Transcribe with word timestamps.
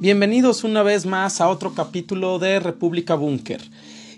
Bienvenidos 0.00 0.62
una 0.62 0.84
vez 0.84 1.06
más 1.06 1.40
a 1.40 1.48
otro 1.48 1.74
capítulo 1.74 2.38
de 2.38 2.60
República 2.60 3.16
Búnker. 3.16 3.60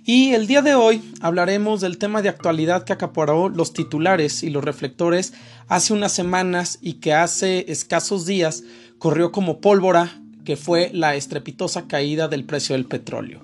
Y 0.04 0.34
el 0.34 0.46
día 0.46 0.61
de 0.61 0.75
hoy 0.75 1.00
hablaremos 1.22 1.80
del 1.80 1.96
tema 1.96 2.21
de 2.21 2.29
actualidad 2.29 2.84
que 2.84 2.93
acaparó 2.93 3.48
los 3.48 3.72
titulares 3.72 4.43
y 4.43 4.51
los 4.51 4.62
reflectores 4.62 5.32
hace 5.69 5.95
unas 5.95 6.12
semanas 6.12 6.79
y 6.82 6.95
que 6.95 7.14
hace 7.14 7.64
escasos 7.73 8.27
días 8.27 8.62
corrió 8.98 9.32
como 9.32 9.62
pólvora, 9.62 10.20
que 10.45 10.59
fue 10.59 10.91
la 10.93 11.14
estrepitosa 11.14 11.88
caída 11.88 12.28
del 12.28 12.45
precio 12.45 12.74
del 12.74 12.84
petróleo. 12.84 13.41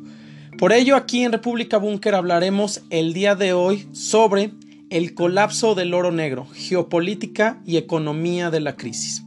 Por 0.59 0.75
ello, 0.75 0.97
aquí 0.97 1.25
en 1.25 1.33
República 1.33 1.79
Búnker 1.79 2.15
hablaremos 2.15 2.83
el 2.91 3.15
día 3.15 3.35
de 3.35 3.55
hoy 3.55 3.89
sobre 3.93 4.51
el 4.91 5.15
colapso 5.15 5.75
del 5.75 5.95
oro 5.95 6.13
negro, 6.13 6.47
geopolítica 6.53 7.63
y 7.65 7.79
economía 7.79 8.51
de 8.51 8.61
la 8.61 8.77
crisis. 8.77 9.26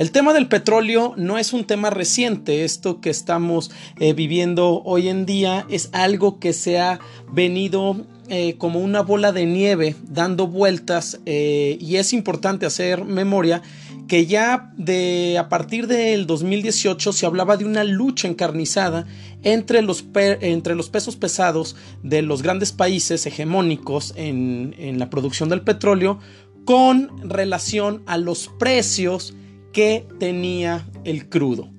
El 0.00 0.12
tema 0.12 0.32
del 0.32 0.48
petróleo 0.48 1.12
no 1.18 1.36
es 1.36 1.52
un 1.52 1.64
tema 1.64 1.90
reciente, 1.90 2.64
esto 2.64 3.02
que 3.02 3.10
estamos 3.10 3.70
eh, 3.98 4.14
viviendo 4.14 4.80
hoy 4.82 5.10
en 5.10 5.26
día 5.26 5.66
es 5.68 5.90
algo 5.92 6.38
que 6.38 6.54
se 6.54 6.80
ha 6.80 7.00
venido 7.30 8.06
eh, 8.30 8.54
como 8.56 8.80
una 8.80 9.02
bola 9.02 9.30
de 9.32 9.44
nieve 9.44 9.96
dando 10.02 10.46
vueltas 10.46 11.20
eh, 11.26 11.76
y 11.82 11.96
es 11.96 12.14
importante 12.14 12.64
hacer 12.64 13.04
memoria 13.04 13.60
que 14.08 14.24
ya 14.24 14.72
de 14.78 15.36
a 15.38 15.50
partir 15.50 15.86
del 15.86 16.26
2018 16.26 17.12
se 17.12 17.26
hablaba 17.26 17.58
de 17.58 17.66
una 17.66 17.84
lucha 17.84 18.26
encarnizada 18.26 19.06
entre 19.42 19.82
los, 19.82 20.06
entre 20.14 20.76
los 20.76 20.88
pesos 20.88 21.16
pesados 21.16 21.76
de 22.02 22.22
los 22.22 22.40
grandes 22.40 22.72
países 22.72 23.26
hegemónicos 23.26 24.14
en, 24.16 24.74
en 24.78 24.98
la 24.98 25.10
producción 25.10 25.50
del 25.50 25.60
petróleo 25.60 26.20
con 26.64 27.28
relación 27.28 28.02
a 28.06 28.16
los 28.16 28.48
precios 28.58 29.34
que 29.72 30.06
tenía 30.18 30.86
el 31.04 31.28
crudo. 31.28 31.70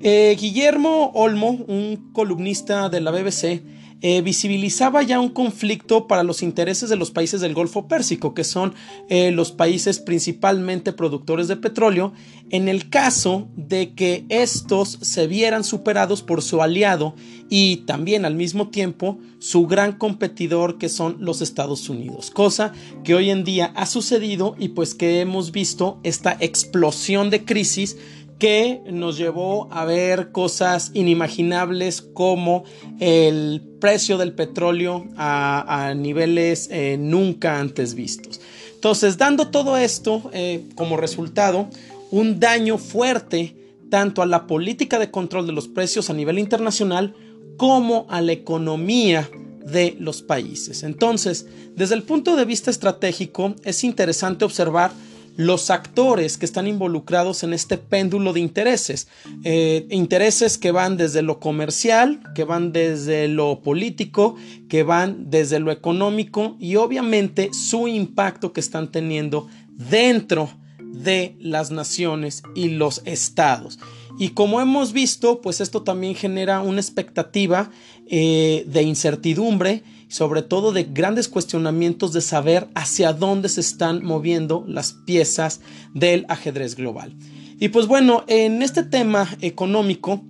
Eh, 0.00 0.36
Guillermo 0.38 1.12
Olmo, 1.14 1.50
un 1.50 2.10
columnista 2.12 2.88
de 2.88 3.00
la 3.00 3.10
BBC, 3.10 3.62
eh, 4.06 4.20
visibilizaba 4.20 5.02
ya 5.02 5.18
un 5.18 5.30
conflicto 5.30 6.06
para 6.06 6.24
los 6.24 6.42
intereses 6.42 6.90
de 6.90 6.96
los 6.96 7.10
países 7.10 7.40
del 7.40 7.54
Golfo 7.54 7.88
Pérsico, 7.88 8.34
que 8.34 8.44
son 8.44 8.74
eh, 9.08 9.30
los 9.30 9.50
países 9.50 9.98
principalmente 9.98 10.92
productores 10.92 11.48
de 11.48 11.56
petróleo, 11.56 12.12
en 12.50 12.68
el 12.68 12.90
caso 12.90 13.48
de 13.56 13.94
que 13.94 14.26
estos 14.28 14.98
se 15.00 15.26
vieran 15.26 15.64
superados 15.64 16.20
por 16.20 16.42
su 16.42 16.60
aliado 16.60 17.14
y 17.48 17.78
también 17.86 18.26
al 18.26 18.34
mismo 18.34 18.68
tiempo 18.68 19.16
su 19.38 19.66
gran 19.66 19.96
competidor 19.96 20.76
que 20.76 20.90
son 20.90 21.16
los 21.20 21.40
Estados 21.40 21.88
Unidos, 21.88 22.30
cosa 22.30 22.72
que 23.04 23.14
hoy 23.14 23.30
en 23.30 23.42
día 23.42 23.72
ha 23.74 23.86
sucedido 23.86 24.54
y 24.58 24.68
pues 24.68 24.94
que 24.94 25.20
hemos 25.20 25.50
visto 25.50 25.98
esta 26.02 26.36
explosión 26.40 27.30
de 27.30 27.46
crisis 27.46 27.96
que 28.44 28.82
nos 28.92 29.16
llevó 29.16 29.72
a 29.72 29.86
ver 29.86 30.30
cosas 30.30 30.90
inimaginables 30.92 32.02
como 32.02 32.64
el 33.00 33.62
precio 33.80 34.18
del 34.18 34.34
petróleo 34.34 35.06
a, 35.16 35.94
niveles 35.96 36.68
eh, 36.70 36.98
nunca 37.00 37.58
antes 37.58 37.94
vistos. 37.94 38.42
Entonces, 38.74 39.16
dando 39.16 39.48
todo 39.48 39.78
esto 39.78 40.30
eh, 40.34 40.62
como 40.74 40.98
resultado, 40.98 41.70
un 42.10 42.38
daño 42.38 42.76
fuerte 42.76 43.56
tanto 43.88 44.20
a 44.20 44.26
la 44.26 44.46
política 44.46 44.98
de 44.98 45.10
control 45.10 45.46
de 45.46 45.52
los 45.54 45.66
precios 45.66 46.10
a 46.10 46.12
nivel 46.12 46.38
internacional 46.38 47.14
como 47.56 48.04
a 48.10 48.20
la 48.20 48.32
economía 48.32 49.30
de 49.64 49.96
los 49.98 50.20
países. 50.20 50.82
Entonces, 50.82 51.46
desde 51.74 51.94
el 51.94 52.02
punto 52.02 52.36
de 52.36 52.44
vista 52.44 52.70
estratégico, 52.70 53.54
es 53.64 53.84
interesante 53.84 54.44
observar 54.44 54.92
los 55.36 55.70
actores 55.70 56.38
que 56.38 56.44
están 56.44 56.66
involucrados 56.66 57.42
en 57.42 57.52
este 57.52 57.78
péndulo 57.78 58.32
de 58.32 58.40
intereses. 58.40 59.08
Eh, 59.42 59.86
intereses 59.90 60.58
que 60.58 60.70
van 60.70 60.96
desde 60.96 61.22
lo 61.22 61.40
comercial, 61.40 62.20
que 62.34 62.44
van 62.44 62.72
desde 62.72 63.28
lo 63.28 63.60
político, 63.60 64.36
que 64.68 64.82
van 64.82 65.30
desde 65.30 65.58
lo 65.58 65.72
económico 65.72 66.56
y 66.60 66.76
obviamente 66.76 67.50
su 67.52 67.88
impacto 67.88 68.52
que 68.52 68.60
están 68.60 68.92
teniendo 68.92 69.48
dentro 69.68 70.50
de 70.80 71.36
las 71.40 71.70
naciones 71.70 72.42
y 72.54 72.68
los 72.68 73.02
estados. 73.04 73.78
Y 74.18 74.30
como 74.30 74.60
hemos 74.60 74.92
visto, 74.92 75.40
pues 75.40 75.60
esto 75.60 75.82
también 75.82 76.14
genera 76.14 76.60
una 76.60 76.80
expectativa 76.80 77.70
eh, 78.06 78.64
de 78.68 78.82
incertidumbre 78.82 79.82
sobre 80.08 80.42
todo 80.42 80.72
de 80.72 80.84
grandes 80.84 81.28
cuestionamientos 81.28 82.12
de 82.12 82.20
saber 82.20 82.68
hacia 82.74 83.12
dónde 83.12 83.48
se 83.48 83.60
están 83.60 84.04
moviendo 84.04 84.64
las 84.68 84.92
piezas 84.92 85.60
del 85.92 86.26
ajedrez 86.28 86.76
global. 86.76 87.14
Y 87.58 87.68
pues 87.68 87.86
bueno, 87.86 88.24
en 88.26 88.62
este 88.62 88.82
tema 88.82 89.28
económico, 89.40 90.22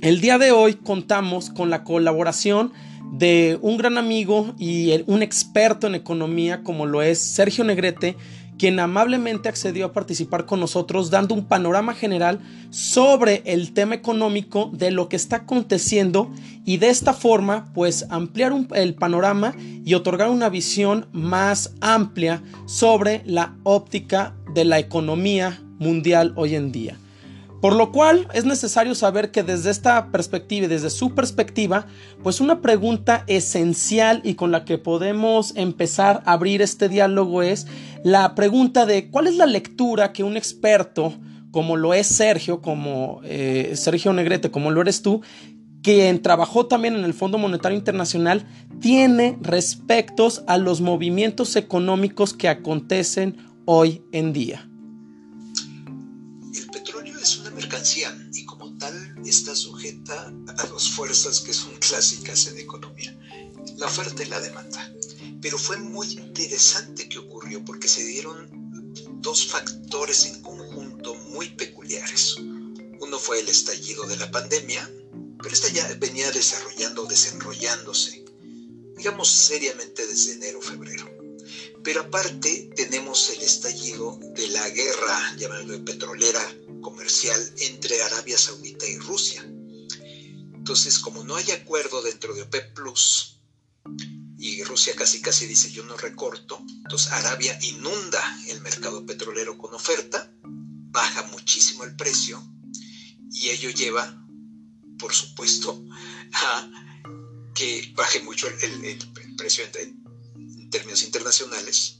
el 0.00 0.20
día 0.20 0.38
de 0.38 0.50
hoy 0.50 0.74
contamos 0.74 1.50
con 1.50 1.70
la 1.70 1.84
colaboración 1.84 2.72
de 3.12 3.58
un 3.62 3.76
gran 3.76 3.96
amigo 3.96 4.54
y 4.58 4.90
un 5.06 5.22
experto 5.22 5.86
en 5.86 5.94
economía 5.94 6.62
como 6.62 6.86
lo 6.86 7.00
es 7.02 7.18
Sergio 7.20 7.64
Negrete, 7.64 8.16
quien 8.58 8.78
amablemente 8.80 9.48
accedió 9.48 9.86
a 9.86 9.92
participar 9.92 10.46
con 10.46 10.60
nosotros 10.60 11.10
dando 11.10 11.34
un 11.34 11.44
panorama 11.44 11.94
general 11.94 12.40
sobre 12.70 13.42
el 13.46 13.72
tema 13.72 13.94
económico 13.94 14.70
de 14.72 14.90
lo 14.90 15.08
que 15.08 15.16
está 15.16 15.36
aconteciendo 15.36 16.30
y 16.64 16.78
de 16.78 16.88
esta 16.88 17.12
forma 17.12 17.72
pues 17.74 18.06
ampliar 18.10 18.52
el 18.74 18.94
panorama 18.94 19.54
y 19.84 19.94
otorgar 19.94 20.30
una 20.30 20.48
visión 20.48 21.06
más 21.12 21.74
amplia 21.80 22.42
sobre 22.66 23.22
la 23.26 23.56
óptica 23.64 24.34
de 24.54 24.64
la 24.64 24.78
economía 24.78 25.60
mundial 25.78 26.32
hoy 26.36 26.54
en 26.54 26.72
día. 26.72 26.98
Por 27.64 27.76
lo 27.76 27.92
cual 27.92 28.28
es 28.34 28.44
necesario 28.44 28.94
saber 28.94 29.30
que 29.30 29.42
desde 29.42 29.70
esta 29.70 30.12
perspectiva 30.12 30.66
y 30.66 30.68
desde 30.68 30.90
su 30.90 31.14
perspectiva, 31.14 31.86
pues 32.22 32.42
una 32.42 32.60
pregunta 32.60 33.24
esencial 33.26 34.20
y 34.22 34.34
con 34.34 34.52
la 34.52 34.66
que 34.66 34.76
podemos 34.76 35.56
empezar 35.56 36.22
a 36.26 36.34
abrir 36.34 36.60
este 36.60 36.90
diálogo 36.90 37.40
es 37.40 37.66
la 38.04 38.34
pregunta 38.34 38.84
de 38.84 39.08
cuál 39.08 39.28
es 39.28 39.36
la 39.36 39.46
lectura 39.46 40.12
que 40.12 40.24
un 40.24 40.36
experto 40.36 41.14
como 41.52 41.78
lo 41.78 41.94
es 41.94 42.06
Sergio, 42.06 42.60
como 42.60 43.22
eh, 43.24 43.72
Sergio 43.76 44.12
Negrete, 44.12 44.50
como 44.50 44.70
lo 44.70 44.82
eres 44.82 45.00
tú, 45.00 45.22
quien 45.82 46.20
trabajó 46.20 46.66
también 46.66 46.96
en 46.96 47.04
el 47.06 47.14
Fondo 47.14 47.38
Monetario 47.38 47.78
Internacional, 47.78 48.44
tiene 48.78 49.38
respecto 49.40 50.28
a 50.48 50.58
los 50.58 50.82
movimientos 50.82 51.56
económicos 51.56 52.34
que 52.34 52.48
acontecen 52.48 53.38
hoy 53.64 54.02
en 54.12 54.34
día. 54.34 54.68
Y 58.34 58.44
como 58.44 58.76
tal 58.76 58.94
está 59.24 59.56
sujeta 59.56 60.30
a 60.58 60.66
dos 60.66 60.90
fuerzas 60.90 61.40
que 61.40 61.54
son 61.54 61.74
clásicas 61.76 62.46
en 62.46 62.58
economía, 62.58 63.16
la 63.78 63.86
oferta 63.86 64.22
y 64.22 64.26
la 64.26 64.38
demanda. 64.38 64.92
Pero 65.40 65.56
fue 65.56 65.78
muy 65.78 66.06
interesante 66.12 67.08
que 67.08 67.18
ocurrió 67.18 67.64
porque 67.64 67.88
se 67.88 68.04
dieron 68.04 68.92
dos 69.22 69.46
factores 69.46 70.26
en 70.26 70.42
conjunto 70.42 71.14
muy 71.32 71.48
peculiares. 71.50 72.36
Uno 73.00 73.18
fue 73.18 73.40
el 73.40 73.48
estallido 73.48 74.04
de 74.04 74.18
la 74.18 74.30
pandemia, 74.30 74.90
pero 75.38 75.54
esta 75.54 75.68
ya 75.70 75.90
venía 75.94 76.30
desarrollando, 76.32 77.06
desenrollándose, 77.06 78.24
digamos 78.96 79.30
seriamente 79.30 80.06
desde 80.06 80.34
enero, 80.34 80.60
febrero. 80.60 81.10
Pero 81.82 82.02
aparte 82.02 82.70
tenemos 82.76 83.30
el 83.30 83.40
estallido 83.40 84.18
de 84.36 84.48
la 84.48 84.68
guerra, 84.68 85.36
llamémoslo 85.38 85.84
petrolera, 85.84 86.46
comercial 86.84 87.40
entre 87.60 88.00
Arabia 88.02 88.38
Saudita 88.38 88.86
y 88.86 88.98
Rusia. 88.98 89.42
Entonces, 90.54 90.98
como 90.98 91.24
no 91.24 91.34
hay 91.34 91.50
acuerdo 91.50 92.02
dentro 92.02 92.34
de 92.34 92.42
OPEP 92.42 92.74
Plus 92.74 93.40
y 94.38 94.62
Rusia 94.62 94.94
casi 94.94 95.20
casi 95.22 95.46
dice 95.46 95.70
yo 95.70 95.84
no 95.84 95.96
recorto, 95.96 96.60
entonces 96.82 97.10
Arabia 97.12 97.58
inunda 97.62 98.22
el 98.48 98.60
mercado 98.60 99.04
petrolero 99.06 99.56
con 99.56 99.74
oferta, 99.74 100.30
baja 100.42 101.22
muchísimo 101.24 101.84
el 101.84 101.96
precio 101.96 102.42
y 103.30 103.48
ello 103.48 103.70
lleva, 103.70 104.22
por 104.98 105.14
supuesto, 105.14 105.82
a 106.32 106.70
que 107.54 107.92
baje 107.96 108.20
mucho 108.20 108.46
el, 108.48 108.98
precio 109.36 109.64
en 109.64 110.70
términos 110.70 111.02
internacionales 111.02 111.98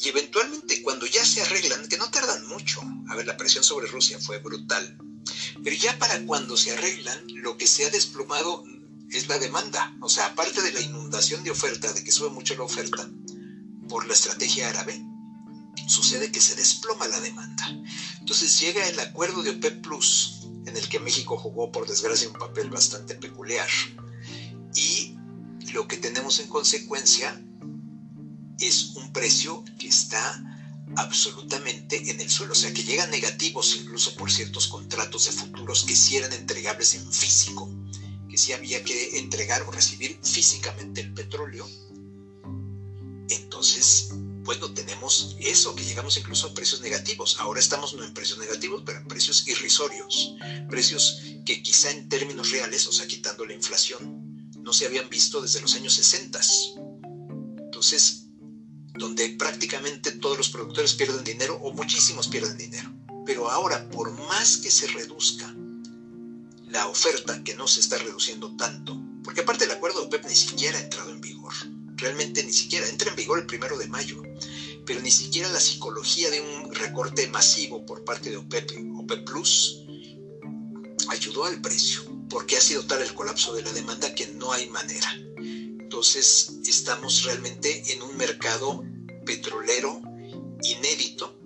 y 0.00 0.08
eventualmente 0.08 0.82
cuando 0.82 1.06
ya 1.06 1.24
se 1.24 1.42
arreglan, 1.42 1.88
que 1.88 1.98
no 1.98 2.10
tardan 2.10 2.46
mucho, 2.48 2.82
a 3.08 3.16
ver, 3.16 3.26
la 3.26 3.36
presión 3.36 3.64
sobre 3.64 3.86
Rusia 3.86 4.18
fue 4.18 4.38
brutal, 4.38 4.98
pero 5.62 5.76
ya 5.76 5.98
para 5.98 6.24
cuando 6.26 6.56
se 6.56 6.72
arreglan, 6.72 7.26
lo 7.34 7.56
que 7.56 7.66
se 7.66 7.86
ha 7.86 7.90
desplomado 7.90 8.64
es 9.10 9.28
la 9.28 9.38
demanda, 9.38 9.96
o 10.00 10.08
sea, 10.08 10.26
aparte 10.26 10.60
de 10.62 10.72
la 10.72 10.80
inundación 10.80 11.44
de 11.44 11.50
oferta, 11.50 11.92
de 11.92 12.02
que 12.02 12.12
sube 12.12 12.30
mucho 12.30 12.54
la 12.56 12.64
oferta 12.64 13.08
por 13.88 14.06
la 14.06 14.14
estrategia 14.14 14.68
árabe, 14.70 15.00
sucede 15.86 16.32
que 16.32 16.40
se 16.40 16.56
desploma 16.56 17.08
la 17.08 17.20
demanda. 17.20 17.66
Entonces 18.20 18.58
llega 18.58 18.86
el 18.88 18.98
acuerdo 19.00 19.42
de 19.42 19.50
OPEP 19.50 19.82
Plus, 19.82 20.48
en 20.66 20.76
el 20.76 20.88
que 20.88 20.98
México 20.98 21.36
jugó 21.36 21.70
por 21.70 21.86
desgracia 21.86 22.28
un 22.28 22.38
papel 22.38 22.70
bastante 22.70 23.14
peculiar. 23.14 23.68
Y 24.74 25.16
lo 25.72 25.86
que 25.86 25.96
tenemos 25.96 26.40
en 26.40 26.48
consecuencia 26.48 27.43
es 28.60 28.90
un 28.96 29.12
precio 29.12 29.64
que 29.78 29.88
está 29.88 30.42
absolutamente 30.96 32.10
en 32.10 32.20
el 32.20 32.30
suelo, 32.30 32.52
o 32.52 32.56
sea 32.56 32.72
que 32.72 32.84
llegan 32.84 33.10
negativos 33.10 33.76
incluso 33.80 34.14
por 34.14 34.30
ciertos 34.30 34.68
contratos 34.68 35.24
de 35.26 35.32
futuros 35.32 35.84
que 35.84 35.96
sí 35.96 36.16
eran 36.16 36.32
entregables 36.32 36.94
en 36.94 37.12
físico, 37.12 37.68
que 38.28 38.38
sí 38.38 38.52
había 38.52 38.82
que 38.84 39.18
entregar 39.18 39.62
o 39.62 39.70
recibir 39.70 40.18
físicamente 40.22 41.00
el 41.00 41.12
petróleo. 41.12 41.68
Entonces, 43.28 44.10
bueno, 44.44 44.72
tenemos 44.74 45.36
eso, 45.40 45.74
que 45.74 45.84
llegamos 45.84 46.18
incluso 46.18 46.48
a 46.48 46.54
precios 46.54 46.82
negativos. 46.82 47.36
Ahora 47.40 47.60
estamos 47.60 47.94
no 47.94 48.04
en 48.04 48.12
precios 48.12 48.38
negativos, 48.38 48.82
pero 48.84 48.98
en 48.98 49.08
precios 49.08 49.48
irrisorios, 49.48 50.36
precios 50.68 51.22
que 51.46 51.62
quizá 51.62 51.90
en 51.90 52.08
términos 52.10 52.50
reales, 52.50 52.86
o 52.86 52.92
sea, 52.92 53.06
quitando 53.06 53.46
la 53.46 53.54
inflación, 53.54 54.50
no 54.58 54.72
se 54.72 54.86
habían 54.86 55.08
visto 55.08 55.40
desde 55.40 55.62
los 55.62 55.74
años 55.74 55.94
60. 55.94 56.40
Entonces, 57.58 58.23
donde 58.94 59.30
prácticamente 59.30 60.12
todos 60.12 60.38
los 60.38 60.50
productores 60.50 60.94
pierden 60.94 61.24
dinero 61.24 61.58
o 61.62 61.72
muchísimos 61.72 62.28
pierden 62.28 62.56
dinero. 62.56 62.92
Pero 63.26 63.50
ahora, 63.50 63.88
por 63.90 64.12
más 64.28 64.58
que 64.58 64.70
se 64.70 64.86
reduzca 64.86 65.54
la 66.68 66.86
oferta, 66.88 67.42
que 67.42 67.54
no 67.54 67.66
se 67.66 67.80
está 67.80 67.98
reduciendo 67.98 68.56
tanto, 68.56 69.00
porque 69.22 69.40
aparte 69.40 69.64
el 69.64 69.70
acuerdo 69.70 70.00
de 70.00 70.06
OPEP 70.06 70.26
ni 70.26 70.34
siquiera 70.34 70.78
ha 70.78 70.82
entrado 70.82 71.10
en 71.10 71.20
vigor, 71.20 71.54
realmente 71.96 72.44
ni 72.44 72.52
siquiera, 72.52 72.88
entra 72.88 73.10
en 73.10 73.16
vigor 73.16 73.38
el 73.38 73.46
primero 73.46 73.78
de 73.78 73.88
mayo, 73.88 74.22
pero 74.84 75.00
ni 75.00 75.10
siquiera 75.10 75.48
la 75.48 75.60
psicología 75.60 76.30
de 76.30 76.40
un 76.40 76.74
recorte 76.74 77.26
masivo 77.28 77.86
por 77.86 78.04
parte 78.04 78.30
de 78.30 78.36
OPEP, 78.36 78.72
OPEP 78.98 79.24
Plus, 79.24 79.84
ayudó 81.08 81.44
al 81.44 81.60
precio, 81.60 82.02
porque 82.28 82.56
ha 82.56 82.60
sido 82.60 82.84
tal 82.84 83.02
el 83.02 83.14
colapso 83.14 83.54
de 83.54 83.62
la 83.62 83.72
demanda 83.72 84.14
que 84.14 84.26
no 84.26 84.52
hay 84.52 84.68
manera. 84.68 85.16
Entonces 85.94 86.58
estamos 86.66 87.22
realmente 87.22 87.92
en 87.92 88.02
un 88.02 88.16
mercado 88.16 88.84
petrolero 89.24 90.02
inédito 90.60 91.38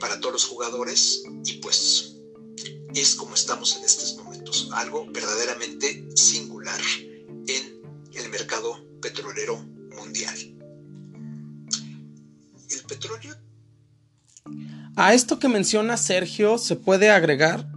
para 0.00 0.18
todos 0.18 0.32
los 0.32 0.44
jugadores 0.46 1.22
y 1.44 1.52
pues 1.58 2.16
es 2.92 3.14
como 3.14 3.36
estamos 3.36 3.76
en 3.76 3.84
estos 3.84 4.16
momentos, 4.16 4.70
algo 4.72 5.06
verdaderamente 5.06 6.04
singular 6.16 6.80
en 7.46 7.80
el 8.14 8.28
mercado 8.28 8.84
petrolero 9.00 9.56
mundial. 9.56 10.36
El 12.70 12.82
petróleo... 12.88 13.36
A 14.96 15.14
esto 15.14 15.38
que 15.38 15.46
menciona 15.46 15.96
Sergio 15.96 16.58
se 16.58 16.74
puede 16.74 17.08
agregar 17.08 17.72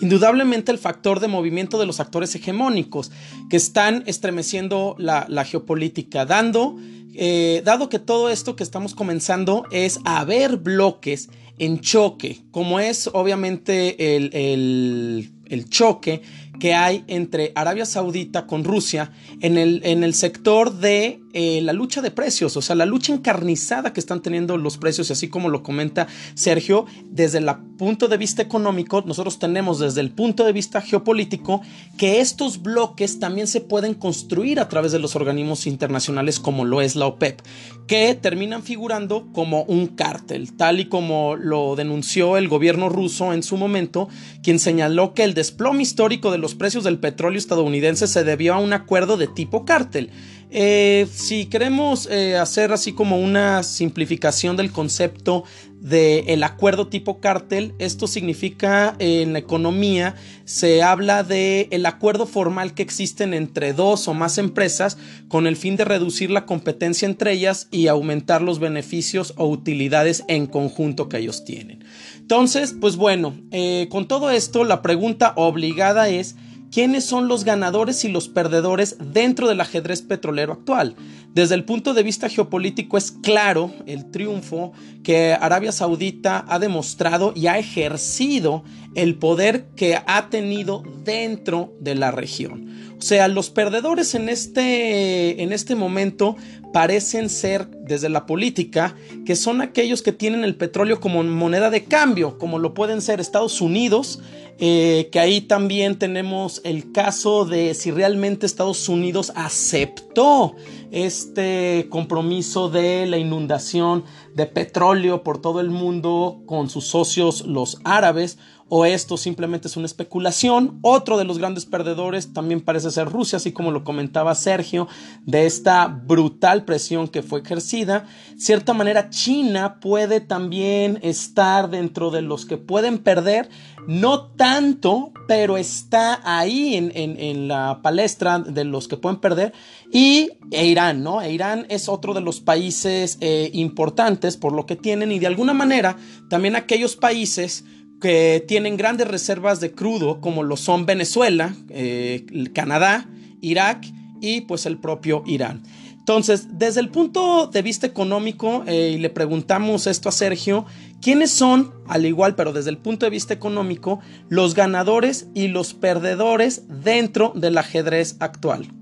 Indudablemente 0.00 0.72
el 0.72 0.78
factor 0.78 1.20
de 1.20 1.28
movimiento 1.28 1.78
de 1.78 1.86
los 1.86 2.00
actores 2.00 2.34
hegemónicos 2.34 3.10
que 3.48 3.56
están 3.56 4.02
estremeciendo 4.06 4.94
la, 4.98 5.44
geopolítica, 5.44 6.26
dando, 6.26 6.76
eh, 7.14 7.62
dado 7.64 7.88
que 7.88 7.98
todo 7.98 8.28
esto 8.28 8.56
que 8.56 8.62
estamos 8.62 8.94
comenzando 8.94 9.64
es 9.70 10.00
a 10.04 10.24
ver 10.24 10.58
bloques 10.58 11.30
en 11.58 11.80
choque, 11.80 12.42
como 12.50 12.80
es 12.80 13.08
obviamente 13.12 14.16
el, 14.16 15.30
el 15.48 15.68
choque 15.70 16.22
que 16.58 16.74
hay 16.74 17.04
entre 17.06 17.52
Arabia 17.54 17.86
Saudita 17.86 18.46
con 18.46 18.64
Rusia 18.64 19.12
en 19.40 19.58
el, 19.58 19.80
en 19.84 20.04
el 20.04 20.14
sector 20.14 20.72
de 20.78 21.20
eh, 21.38 21.60
la 21.60 21.74
lucha 21.74 22.00
de 22.00 22.10
precios, 22.10 22.56
o 22.56 22.62
sea, 22.62 22.74
la 22.74 22.86
lucha 22.86 23.12
encarnizada 23.12 23.92
que 23.92 24.00
están 24.00 24.22
teniendo 24.22 24.56
los 24.56 24.78
precios, 24.78 25.10
y 25.10 25.12
así 25.12 25.28
como 25.28 25.50
lo 25.50 25.62
comenta 25.62 26.06
Sergio, 26.32 26.86
desde 27.10 27.36
el 27.36 27.46
punto 27.76 28.08
de 28.08 28.16
vista 28.16 28.40
económico, 28.40 29.02
nosotros 29.02 29.38
tenemos 29.38 29.78
desde 29.78 30.00
el 30.00 30.12
punto 30.12 30.46
de 30.46 30.54
vista 30.54 30.80
geopolítico 30.80 31.60
que 31.98 32.20
estos 32.20 32.62
bloques 32.62 33.18
también 33.18 33.48
se 33.48 33.60
pueden 33.60 33.92
construir 33.92 34.60
a 34.60 34.70
través 34.70 34.92
de 34.92 34.98
los 34.98 35.14
organismos 35.14 35.66
internacionales 35.66 36.40
como 36.40 36.64
lo 36.64 36.80
es 36.80 36.96
la 36.96 37.04
OPEP, 37.04 37.42
que 37.86 38.14
terminan 38.14 38.62
figurando 38.62 39.28
como 39.34 39.64
un 39.64 39.88
cártel, 39.88 40.56
tal 40.56 40.80
y 40.80 40.86
como 40.86 41.36
lo 41.36 41.76
denunció 41.76 42.38
el 42.38 42.48
gobierno 42.48 42.88
ruso 42.88 43.34
en 43.34 43.42
su 43.42 43.58
momento, 43.58 44.08
quien 44.42 44.58
señaló 44.58 45.12
que 45.12 45.24
el 45.24 45.34
desplome 45.34 45.82
histórico 45.82 46.30
de 46.30 46.38
los 46.38 46.54
precios 46.54 46.82
del 46.82 46.98
petróleo 46.98 47.36
estadounidense 47.36 48.06
se 48.06 48.24
debió 48.24 48.54
a 48.54 48.58
un 48.58 48.72
acuerdo 48.72 49.18
de 49.18 49.26
tipo 49.26 49.66
cártel. 49.66 50.10
Eh, 50.50 51.08
si 51.12 51.46
queremos 51.46 52.08
eh, 52.10 52.36
hacer 52.36 52.72
así 52.72 52.92
como 52.92 53.18
una 53.18 53.62
simplificación 53.62 54.56
del 54.56 54.70
concepto 54.70 55.44
del 55.80 56.42
acuerdo 56.42 56.88
tipo 56.88 57.20
cártel, 57.20 57.74
esto 57.78 58.06
significa 58.06 58.96
en 58.98 59.32
la 59.32 59.38
economía 59.38 60.14
se 60.44 60.82
habla 60.82 61.22
de 61.22 61.68
el 61.70 61.86
acuerdo 61.86 62.26
formal 62.26 62.74
que 62.74 62.82
existen 62.82 63.34
entre 63.34 63.72
dos 63.72 64.08
o 64.08 64.14
más 64.14 64.38
empresas 64.38 64.96
con 65.28 65.46
el 65.46 65.56
fin 65.56 65.76
de 65.76 65.84
reducir 65.84 66.30
la 66.30 66.46
competencia 66.46 67.06
entre 67.06 67.32
ellas 67.32 67.68
y 67.70 67.88
aumentar 67.88 68.42
los 68.42 68.58
beneficios 68.58 69.34
o 69.36 69.46
utilidades 69.46 70.24
en 70.28 70.46
conjunto 70.46 71.08
que 71.08 71.18
ellos 71.18 71.44
tienen. 71.44 71.84
Entonces, 72.18 72.74
pues 72.80 72.96
bueno, 72.96 73.34
eh, 73.50 73.86
con 73.90 74.08
todo 74.08 74.30
esto, 74.30 74.64
la 74.64 74.82
pregunta 74.82 75.34
obligada 75.36 76.08
es, 76.08 76.34
¿quiénes 76.70 77.04
son 77.04 77.28
los 77.28 77.44
ganadores 77.44 78.04
y 78.04 78.08
los 78.08 78.28
perdedores 78.28 78.96
dentro 79.12 79.48
del 79.48 79.60
ajedrez 79.60 80.02
petrolero 80.02 80.52
actual? 80.52 80.96
Desde 81.34 81.54
el 81.54 81.64
punto 81.64 81.92
de 81.92 82.02
vista 82.02 82.28
geopolítico 82.28 82.96
es 82.96 83.10
claro 83.10 83.70
el 83.86 84.10
triunfo 84.10 84.72
que 85.02 85.34
Arabia 85.34 85.70
Saudita 85.70 86.44
ha 86.48 86.58
demostrado 86.58 87.32
y 87.36 87.46
ha 87.46 87.58
ejercido 87.58 88.64
el 88.94 89.16
poder 89.16 89.66
que 89.76 89.98
ha 90.06 90.30
tenido 90.30 90.82
dentro 91.04 91.74
de 91.78 91.94
la 91.94 92.10
región. 92.10 92.94
O 92.98 93.02
sea, 93.02 93.28
los 93.28 93.50
perdedores 93.50 94.14
en 94.14 94.30
este, 94.30 95.42
en 95.42 95.52
este 95.52 95.74
momento 95.74 96.36
parecen 96.72 97.28
ser 97.28 97.68
desde 97.68 98.08
la 98.08 98.26
política, 98.26 98.94
que 99.24 99.36
son 99.36 99.60
aquellos 99.60 100.02
que 100.02 100.12
tienen 100.12 100.44
el 100.44 100.56
petróleo 100.56 101.00
como 101.00 101.22
moneda 101.22 101.70
de 101.70 101.84
cambio, 101.84 102.38
como 102.38 102.58
lo 102.58 102.74
pueden 102.74 103.02
ser 103.02 103.20
Estados 103.20 103.60
Unidos, 103.60 104.20
eh, 104.58 105.10
que 105.12 105.20
ahí 105.20 105.42
también 105.42 105.98
tenemos 105.98 106.62
el 106.64 106.90
caso 106.90 107.44
de 107.44 107.74
si 107.74 107.90
realmente 107.90 108.46
Estados 108.46 108.88
Unidos 108.88 109.32
aceptó 109.34 110.54
este 110.90 111.88
compromiso 111.90 112.70
de 112.70 113.06
la 113.06 113.18
inundación 113.18 114.04
de 114.34 114.46
petróleo 114.46 115.22
por 115.22 115.42
todo 115.42 115.60
el 115.60 115.70
mundo 115.70 116.40
con 116.46 116.70
sus 116.70 116.86
socios 116.86 117.46
los 117.46 117.80
árabes 117.84 118.38
o 118.68 118.84
esto 118.84 119.16
simplemente 119.16 119.68
es 119.68 119.76
una 119.76 119.86
especulación. 119.86 120.78
Otro 120.82 121.18
de 121.18 121.24
los 121.24 121.38
grandes 121.38 121.66
perdedores 121.66 122.32
también 122.32 122.60
parece 122.60 122.90
ser 122.90 123.08
Rusia, 123.08 123.36
así 123.36 123.52
como 123.52 123.70
lo 123.70 123.84
comentaba 123.84 124.34
Sergio, 124.34 124.88
de 125.24 125.46
esta 125.46 125.86
brutal 125.86 126.64
presión 126.64 127.06
que 127.06 127.22
fue 127.22 127.40
ejercida. 127.40 128.06
Cierta 128.36 128.74
manera, 128.74 129.08
China 129.10 129.78
puede 129.80 130.20
también 130.20 130.98
estar 131.02 131.70
dentro 131.70 132.10
de 132.10 132.22
los 132.22 132.44
que 132.44 132.56
pueden 132.56 132.98
perder, 132.98 133.48
no 133.86 134.26
tanto, 134.32 135.12
pero 135.28 135.56
está 135.56 136.20
ahí 136.24 136.74
en, 136.74 137.46
la 137.46 137.80
palestra 137.82 138.40
de 138.40 138.64
los 138.64 138.88
que 138.88 138.96
pueden 138.96 139.20
perder. 139.20 139.52
Y 139.92 140.30
e 140.50 140.66
Irán, 140.66 141.04
¿no? 141.04 141.22
E 141.22 141.32
Irán 141.32 141.66
es 141.68 141.88
otro 141.88 142.14
de 142.14 142.20
los 142.20 142.40
países 142.40 143.18
eh, 143.20 143.50
importantes 143.52 144.36
por 144.36 144.52
lo 144.52 144.66
que 144.66 144.74
tienen 144.74 145.12
y 145.12 145.20
de 145.20 145.28
alguna 145.28 145.54
manera 145.54 145.96
también 146.28 146.56
aquellos 146.56 146.96
países 146.96 147.64
que 148.00 148.44
tienen 148.46 148.76
grandes 148.76 149.08
reservas 149.08 149.60
de 149.60 149.72
crudo 149.72 150.20
como 150.20 150.42
lo 150.42 150.56
son 150.56 150.86
Venezuela, 150.86 151.54
eh, 151.70 152.26
Canadá, 152.54 153.08
Irak 153.40 153.86
y 154.20 154.42
pues 154.42 154.66
el 154.66 154.78
propio 154.78 155.22
Irán. 155.26 155.62
Entonces, 156.06 156.46
desde 156.52 156.78
el 156.78 156.90
punto 156.90 157.48
de 157.48 157.62
vista 157.62 157.84
económico, 157.84 158.62
eh, 158.68 158.92
y 158.94 158.98
le 158.98 159.10
preguntamos 159.10 159.88
esto 159.88 160.08
a 160.08 160.12
Sergio, 160.12 160.64
¿quiénes 161.02 161.32
son, 161.32 161.74
al 161.88 162.06
igual, 162.06 162.36
pero 162.36 162.52
desde 162.52 162.70
el 162.70 162.78
punto 162.78 163.06
de 163.06 163.10
vista 163.10 163.34
económico, 163.34 163.98
los 164.28 164.54
ganadores 164.54 165.26
y 165.34 165.48
los 165.48 165.74
perdedores 165.74 166.62
dentro 166.68 167.32
del 167.34 167.58
ajedrez 167.58 168.14
actual? 168.20 168.72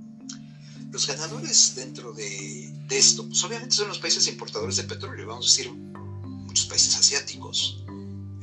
Los 0.90 1.06
ganadores 1.06 1.74
dentro 1.76 2.12
de, 2.12 2.70
esto, 2.90 3.26
pues 3.26 3.42
obviamente 3.42 3.74
son 3.74 3.88
los 3.88 4.00
países 4.00 4.28
importadores 4.28 4.76
de 4.76 4.82
petróleo, 4.82 5.26
vamos 5.26 5.46
a 5.46 5.56
decir, 5.56 5.72
muchos 5.72 6.66
países 6.66 6.94
asiáticos, 6.94 7.83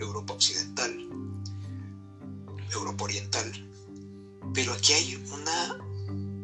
Europa 0.04 0.34
Occidental, 0.34 1.10
Europa 2.72 3.04
Oriental. 3.04 3.68
Pero 4.54 4.74
aquí 4.74 4.94
hay 4.94 5.16
una 5.32 5.78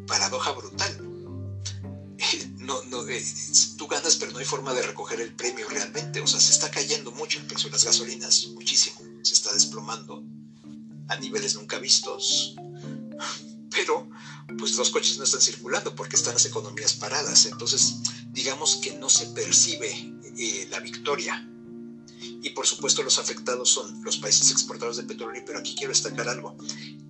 paradoja 0.08 0.52
brutal. 0.52 1.04
No, 2.68 2.84
no, 2.90 3.08
eh, 3.08 3.24
tú 3.78 3.88
ganas, 3.88 4.18
pero 4.18 4.34
no 4.34 4.40
hay 4.40 4.46
forma 4.46 4.74
de 4.74 4.82
recoger 4.82 5.22
el 5.22 5.34
premio 5.34 5.70
realmente. 5.70 6.20
O 6.20 6.28
sea, 6.28 6.38
se 6.38 6.52
está 6.52 6.70
cayendo 6.70 7.14
mucho 7.14 7.40
el 7.40 7.46
precio 7.46 7.70
de 7.70 7.74
las 7.74 7.86
gasolinas, 7.86 8.48
muchísimo. 8.48 9.00
Se 9.22 9.36
está 9.36 9.54
desplomando 9.54 10.22
a 11.08 11.16
niveles 11.16 11.56
nunca 11.56 11.80
vistos. 11.80 12.56
Pero, 13.72 14.10
pues 14.58 14.76
los 14.76 14.90
coches 14.90 15.18
no 15.18 15.24
están 15.24 15.40
circulando 15.40 15.96
porque 15.96 16.18
están 16.18 16.34
las 16.34 16.46
economías 16.46 16.94
paradas. 16.94 17.46
Entonces, 17.46 18.00
digamos 18.32 18.76
que 18.78 18.98
no 18.98 19.08
se 19.08 19.28
percibe 19.28 19.90
eh, 20.38 20.68
la 20.70 20.82
victoria 20.82 21.48
y 22.42 22.50
por 22.52 22.66
supuesto 22.66 23.04
los 23.04 23.20
afectados 23.20 23.70
son 23.70 24.04
los 24.04 24.18
países 24.18 24.52
exportadores 24.52 24.98
de 24.98 25.04
petróleo, 25.04 25.44
pero 25.46 25.60
aquí 25.60 25.76
quiero 25.76 25.92
destacar 25.92 26.28
algo. 26.30 26.56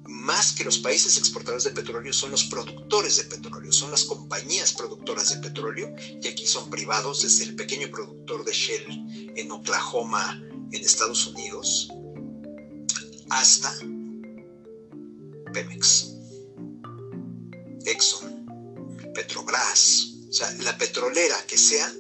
más 0.08 0.54
que 0.54 0.64
los 0.64 0.80
países 0.80 1.18
exportadores 1.18 1.64
de 1.64 1.72
petróleo 1.72 2.12
son 2.12 2.32
los 2.32 2.46
productores 2.46 3.18
de 3.18 3.24
petróleo, 3.26 3.72
son 3.72 3.92
las 3.92 4.04
compañías 4.04 4.74
productoras 4.74 5.30
de 5.30 5.38
petróleo, 5.38 5.94
y 6.22 6.28
aquí 6.28 6.46
son 6.46 6.70
privados, 6.70 7.22
desde 7.22 7.44
el 7.44 7.56
pequeño 7.56 7.90
productor 7.90 8.44
de 8.44 8.52
Shell 8.52 9.34
en 9.36 9.52
Oklahoma, 9.52 10.42
en 10.72 10.82
Estados 10.84 11.28
Unidos, 11.28 11.90
hasta 13.30 13.74
Pemex, 15.54 16.14
Exxon, 17.86 18.46
Petrobras, 19.14 20.14
o 20.30 20.34
sea, 20.34 20.52
la 20.64 20.78
petrolera 20.78 21.36
que 21.48 21.58
sea, 21.58 21.92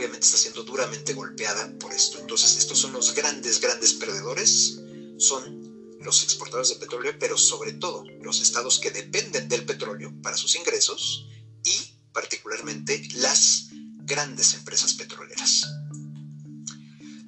obviamente 0.00 0.24
está 0.24 0.38
siendo 0.38 0.62
duramente 0.62 1.12
golpeada 1.12 1.70
por 1.78 1.92
esto. 1.92 2.18
Entonces, 2.18 2.56
estos 2.56 2.78
son 2.78 2.92
los 2.92 3.14
grandes, 3.14 3.60
grandes 3.60 3.92
perdedores, 3.92 4.80
son 5.18 5.98
los 6.00 6.22
exportadores 6.22 6.70
de 6.70 6.76
petróleo, 6.76 7.12
pero 7.18 7.36
sobre 7.36 7.72
todo 7.74 8.04
los 8.22 8.40
estados 8.40 8.78
que 8.78 8.90
dependen 8.90 9.46
del 9.50 9.66
petróleo 9.66 10.10
para 10.22 10.38
sus 10.38 10.56
ingresos 10.56 11.28
y 11.64 11.76
particularmente 12.14 13.06
las 13.16 13.68
grandes 13.98 14.54
empresas 14.54 14.94
petroleras. 14.94 15.66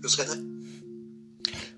Los 0.01 0.19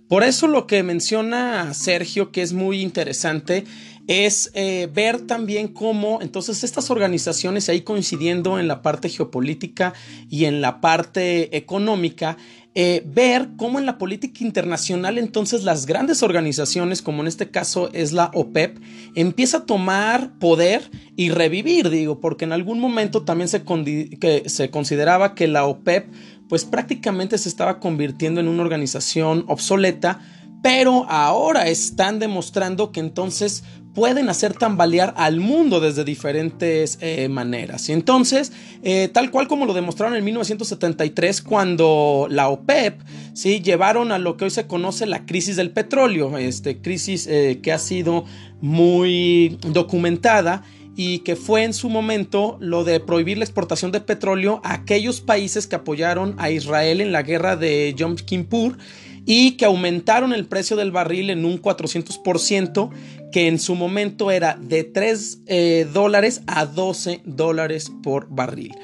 Por 0.07 0.23
eso 0.23 0.47
lo 0.47 0.69
que 0.69 0.85
menciona 0.85 1.75
Sergio, 1.75 2.31
que 2.31 2.43
es 2.43 2.53
muy 2.53 2.83
interesante, 2.83 3.65
es 4.07 4.51
eh, 4.55 4.89
ver 4.93 5.23
también 5.23 5.69
cómo 5.69 6.21
entonces 6.21 6.65
estas 6.65 6.91
organizaciones 6.91 7.69
ahí 7.69 7.81
coincidiendo 7.81 8.59
en 8.59 8.69
la 8.69 8.83
parte 8.83 9.09
geopolítica 9.09 9.95
y 10.29 10.45
en 10.45 10.61
la 10.61 10.81
parte 10.81 11.57
económica, 11.57 12.37
eh, 12.77 13.05
ver 13.07 13.51
cómo 13.57 13.79
en 13.79 13.87
la 13.87 13.99
política 13.99 14.43
internacional 14.43 15.17
entonces 15.17 15.63
las 15.63 15.87
grandes 15.87 16.25
organizaciones, 16.25 17.03
como 17.03 17.23
en 17.23 17.29
este 17.29 17.51
caso 17.51 17.89
es 17.93 18.13
la 18.13 18.33
OPEP, 18.35 18.79
empieza 19.15 19.59
a 19.59 19.65
tomar 19.65 20.39
poder 20.41 20.91
y 21.15 21.31
revivir, 21.31 21.89
digo, 21.89 22.21
porque 22.21 22.45
en 22.45 22.53
algún 22.53 22.81
momento 22.81 23.23
también 23.23 23.49
se, 23.49 23.63
que 23.63 24.43
se 24.47 24.71
consideraba 24.71 25.37
que 25.37 25.47
la 25.47 25.67
OPEP 25.67 26.13
pues 26.49 26.65
prácticamente 26.65 27.39
se 27.39 27.49
estaba 27.49 27.79
convirtiendo 27.81 28.41
en 28.41 28.49
una 28.49 28.63
organización 28.63 29.45
obsoleta, 29.49 30.21
pero 30.65 31.05
ahora 31.11 31.69
están 31.69 32.19
demostrando 32.19 32.91
que 32.91 32.99
entonces 32.99 33.65
pueden 33.95 34.31
hacer 34.31 34.55
tambalear 34.55 35.13
al 35.19 35.39
mundo 35.39 35.79
desde 35.79 36.05
diferentes 36.05 36.97
eh, 37.03 37.29
maneras. 37.29 37.87
Y 37.91 37.93
entonces, 37.93 38.51
eh, 38.83 39.11
tal 39.13 39.31
cual 39.31 39.47
como 39.47 39.67
lo 39.67 39.75
demostraron 39.75 40.17
en 40.17 40.25
1973, 40.25 41.43
cuando 41.43 42.29
la 42.31 42.49
OPEP 42.49 42.99
¿sí? 43.35 43.61
llevaron 43.61 44.11
a 44.11 44.19
lo 44.19 44.39
que 44.39 44.47
hoy 44.47 44.51
se 44.51 44.67
conoce 44.67 45.05
la 45.05 45.27
crisis 45.27 45.57
del 45.57 45.71
petróleo, 45.71 46.39
este, 46.39 46.81
crisis 46.81 47.27
eh, 47.27 47.61
que 47.63 47.71
ha 47.71 47.79
sido 47.79 48.25
muy 48.63 49.59
documentada 49.69 50.63
y 50.97 51.19
que 51.19 51.37
fue 51.37 51.65
en 51.65 51.75
su 51.75 51.91
momento 51.91 52.57
lo 52.59 52.85
de 52.85 53.01
prohibir 53.01 53.37
la 53.37 53.45
exportación 53.45 53.93
de 53.93 54.01
petróleo 54.01 54.63
a 54.65 54.73
aquellos 54.73 55.21
países 55.21 55.67
que 55.67 55.77
apoyaron 55.77 56.37
a 56.39 56.51
Israel 56.51 57.03
en 57.03 57.13
la 57.13 57.23
guerra 57.23 57.57
de 57.57 57.93
Yom 57.95 58.17
Kippur 58.17 58.79
y 59.27 59.53
que 59.53 59.65
aumentaron 59.65 60.33
el 60.33 60.47
precio 60.47 60.77
del 60.77 60.91
barril 60.91 61.31
en 61.31 61.45
un 61.45 61.61
400%, 61.61 62.91
que 63.33 63.49
en 63.49 63.59
su 63.59 63.75
momento 63.75 64.31
era 64.31 64.57
de 64.61 64.85
3 64.85 65.39
eh, 65.47 65.89
dólares 65.93 66.43
a 66.47 66.67
12 66.67 67.23
dólares 67.25 67.91
por 68.03 68.29
barril. 68.29 68.75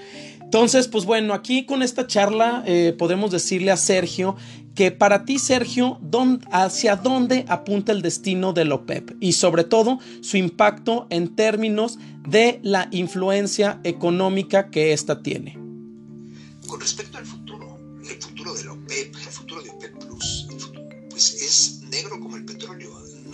Entonces, 0.42 0.88
pues 0.88 1.04
bueno, 1.04 1.32
aquí 1.32 1.64
con 1.64 1.80
esta 1.80 2.08
charla 2.08 2.64
eh, 2.66 2.92
podemos 2.98 3.30
decirle 3.30 3.70
a 3.70 3.76
Sergio 3.76 4.34
que 4.74 4.90
para 4.90 5.24
ti, 5.24 5.38
Sergio, 5.38 6.00
¿hacia 6.50 6.96
dónde 6.96 7.44
apunta 7.48 7.92
el 7.92 8.02
destino 8.02 8.52
de 8.52 8.62
OPEP? 8.72 9.12
Y 9.20 9.32
sobre 9.32 9.62
todo 9.62 9.98
su 10.22 10.36
impacto 10.36 11.06
en 11.10 11.36
términos 11.36 11.98
de 12.28 12.60
la 12.62 12.88
influencia 12.90 13.80
económica 13.84 14.70
que 14.70 14.92
ésta 14.92 15.22
tiene. 15.22 15.58
Con 16.66 16.80
respecto 16.80 17.18
al 17.18 17.26
futuro, 17.26 17.78
el 18.02 18.20
futuro 18.20 18.54
de 18.54 18.64
la 18.64 18.72
OPEP, 18.72 19.14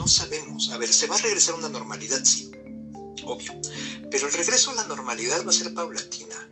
Sabemos. 0.07 0.71
A 0.71 0.79
ver, 0.79 0.93
¿se 0.93 1.07
va 1.07 1.17
a 1.17 1.21
regresar 1.21 1.55
a 1.55 1.59
una 1.59 1.69
normalidad? 1.69 2.23
Sí, 2.25 2.51
obvio. 3.25 3.53
Pero 4.11 4.29
el 4.29 4.33
regreso 4.33 4.71
a 4.71 4.75
la 4.75 4.87
normalidad 4.87 5.45
va 5.45 5.51
a 5.51 5.55
ser 5.55 5.75
paulatina, 5.75 6.49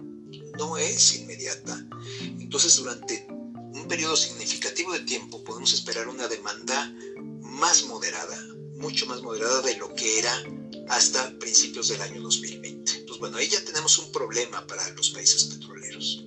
no 0.58 0.76
es 0.76 1.14
inmediata. 1.14 1.86
Entonces, 2.20 2.76
durante 2.76 3.26
un 3.28 3.86
periodo 3.88 4.16
significativo 4.16 4.92
de 4.92 5.00
tiempo 5.00 5.44
podemos 5.44 5.72
esperar 5.72 6.08
una 6.08 6.26
demanda 6.26 6.92
más 7.40 7.84
moderada, 7.84 8.36
mucho 8.76 9.06
más 9.06 9.22
moderada 9.22 9.62
de 9.62 9.76
lo 9.76 9.94
que 9.94 10.18
era 10.18 10.44
hasta 10.88 11.38
principios 11.38 11.88
del 11.88 12.02
año 12.02 12.20
2020. 12.22 12.92
Entonces, 12.92 13.20
bueno, 13.20 13.36
ahí 13.36 13.48
ya 13.48 13.64
tenemos 13.64 13.98
un 13.98 14.10
problema 14.10 14.66
para 14.66 14.88
los 14.90 15.10
países 15.10 15.44
petroleros. 15.44 16.24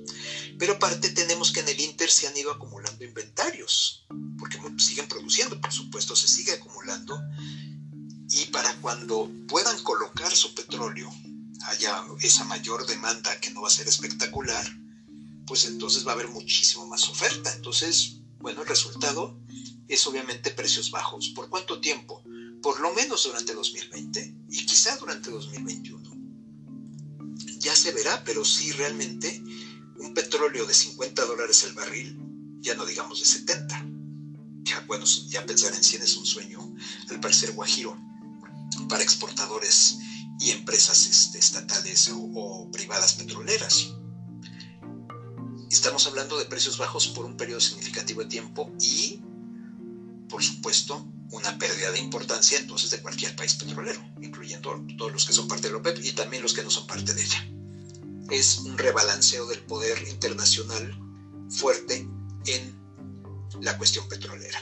Pero 0.58 0.74
aparte 0.74 1.10
tenemos 1.10 1.52
que 1.52 1.60
en 1.60 1.68
el 1.68 1.80
Inter 1.80 2.10
se 2.10 2.28
han 2.28 2.38
ido 2.38 2.52
acumulando 2.52 2.87
inventarios, 3.06 4.06
porque 4.38 4.60
siguen 4.78 5.08
produciendo, 5.08 5.60
por 5.60 5.72
supuesto, 5.72 6.16
se 6.16 6.28
sigue 6.28 6.54
acumulando. 6.54 7.20
Y 8.30 8.46
para 8.48 8.74
cuando 8.82 9.32
puedan 9.48 9.82
colocar 9.84 10.34
su 10.36 10.54
petróleo, 10.54 11.10
haya 11.68 12.04
esa 12.22 12.44
mayor 12.46 12.86
demanda 12.86 13.40
que 13.40 13.52
no 13.52 13.62
va 13.62 13.68
a 13.68 13.72
ser 13.72 13.88
espectacular, 13.88 14.66
pues 15.46 15.66
entonces 15.66 16.06
va 16.06 16.12
a 16.12 16.16
haber 16.16 16.28
muchísimo 16.28 16.86
más 16.88 17.08
oferta. 17.10 17.54
Entonces, 17.54 18.18
bueno, 18.40 18.62
el 18.62 18.68
resultado 18.68 19.40
es 19.88 20.06
obviamente 20.08 20.52
precios 20.52 20.92
bajos. 20.92 21.30
¿Por 21.30 21.50
cuánto 21.50 21.80
tiempo? 21.80 22.24
Por 22.62 22.80
lo 22.82 22.94
menos 22.94 23.24
durante 23.24 23.54
2020 23.54 24.36
y 24.50 24.66
quizá 24.66 24.98
durante 24.98 25.30
2021. 25.30 26.08
Ya 27.60 27.76
se 27.76 27.92
verá, 27.92 28.24
pero 28.24 28.44
sí 28.44 28.72
realmente 28.72 29.42
un 30.00 30.14
petróleo 30.14 30.66
de 30.66 30.74
50 30.74 31.26
dólares 31.26 31.64
el 31.64 31.74
barril, 31.74 32.20
ya 32.62 32.76
no 32.76 32.86
digamos 32.86 33.20
de 33.20 33.26
70. 33.26 33.86
Ya, 34.64 34.80
bueno, 34.88 35.06
ya 35.06 35.46
pensar 35.46 35.74
en 35.74 35.84
100 35.84 36.02
es 36.02 36.18
un 36.18 36.26
sueño, 36.26 36.76
al 37.10 37.20
parecer 37.20 37.54
guajiro, 37.54 37.98
para 38.90 39.04
exportadores 39.04 39.98
y 40.40 40.52
empresas 40.52 41.06
este, 41.06 41.40
estatales 41.40 42.12
o, 42.14 42.70
privadas 42.72 43.14
petroleras. 43.14 43.94
Estamos 45.72 46.06
hablando 46.08 46.38
de 46.38 46.46
precios 46.46 46.78
bajos 46.78 47.08
por 47.08 47.26
un 47.26 47.38
periodo 47.38 47.62
significativo 47.62 48.22
de 48.22 48.28
tiempo 48.28 48.72
y, 48.80 49.22
por 50.30 50.44
supuesto, 50.44 51.06
una 51.32 51.58
pérdida 51.58 51.92
de 51.92 52.00
importancia 52.00 52.58
entonces 52.58 52.90
de 52.90 53.02
cualquier 53.02 53.36
país 53.36 53.56
petrolero, 53.56 54.02
incluyendo 54.22 54.86
todos 54.98 55.12
los 55.12 55.26
que 55.26 55.34
son 55.34 55.48
parte 55.48 55.68
de 55.68 55.74
la 55.74 55.80
OPEP 55.80 56.04
y 56.04 56.12
también 56.14 56.44
los 56.44 56.54
que 56.54 56.64
no 56.64 56.70
son 56.70 56.88
parte 56.88 57.14
de 57.14 57.24
ella 57.24 57.48
es 58.30 58.60
un 58.60 58.78
rebalanceo 58.78 59.48
del 59.48 59.60
poder 59.64 60.08
internacional 60.08 60.98
fuerte 61.50 62.08
en 62.48 63.62
la 63.62 63.78
cuestión 63.78 64.08
petrolera. 64.08 64.60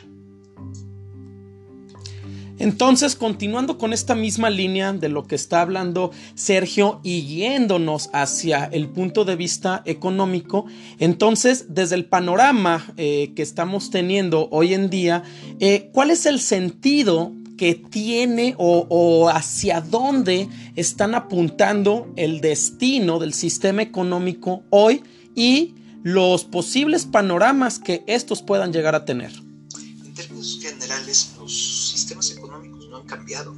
Entonces, 2.58 3.16
continuando 3.16 3.78
con 3.78 3.92
esta 3.92 4.16
misma 4.16 4.50
línea 4.50 4.94
de 4.94 5.10
lo 5.10 5.28
que 5.28 5.36
está 5.36 5.62
hablando 5.62 6.12
Sergio 6.36 7.02
y 7.04 7.24
yéndonos 7.24 8.10
hacia 8.14 8.66
el 8.66 8.88
punto 8.88 9.26
de 9.26 9.36
vista 9.36 9.82
económico, 9.86 10.66
entonces, 11.00 11.66
desde 11.70 11.96
el 11.96 12.06
panorama 12.06 12.94
eh, 12.96 13.34
que 13.36 13.42
estamos 13.42 13.90
teniendo 13.90 14.48
hoy 14.52 14.74
en 14.74 14.90
día, 14.90 15.24
eh, 15.60 15.90
¿cuál 15.92 16.12
es 16.12 16.26
el 16.26 16.40
sentido 16.40 17.34
que 17.58 17.76
tiene 17.76 18.56
o, 18.58 19.30
hacia 19.30 19.82
dónde 19.82 20.48
están 20.76 21.16
apuntando 21.16 22.12
el 22.16 22.42
destino 22.42 23.20
del 23.20 23.34
sistema 23.34 23.82
económico 23.82 24.64
hoy 24.70 25.04
y 25.36 25.76
los 26.06 26.44
posibles 26.44 27.06
panoramas 27.06 27.80
que 27.80 28.04
estos 28.06 28.44
puedan 28.44 28.72
llegar 28.72 28.94
a 28.94 29.06
tener. 29.06 29.32
En 29.34 30.14
términos 30.14 30.60
generales, 30.62 31.32
los 31.40 31.90
sistemas 31.90 32.30
económicos 32.30 32.88
no 32.90 32.98
han 32.98 33.08
cambiado. 33.08 33.56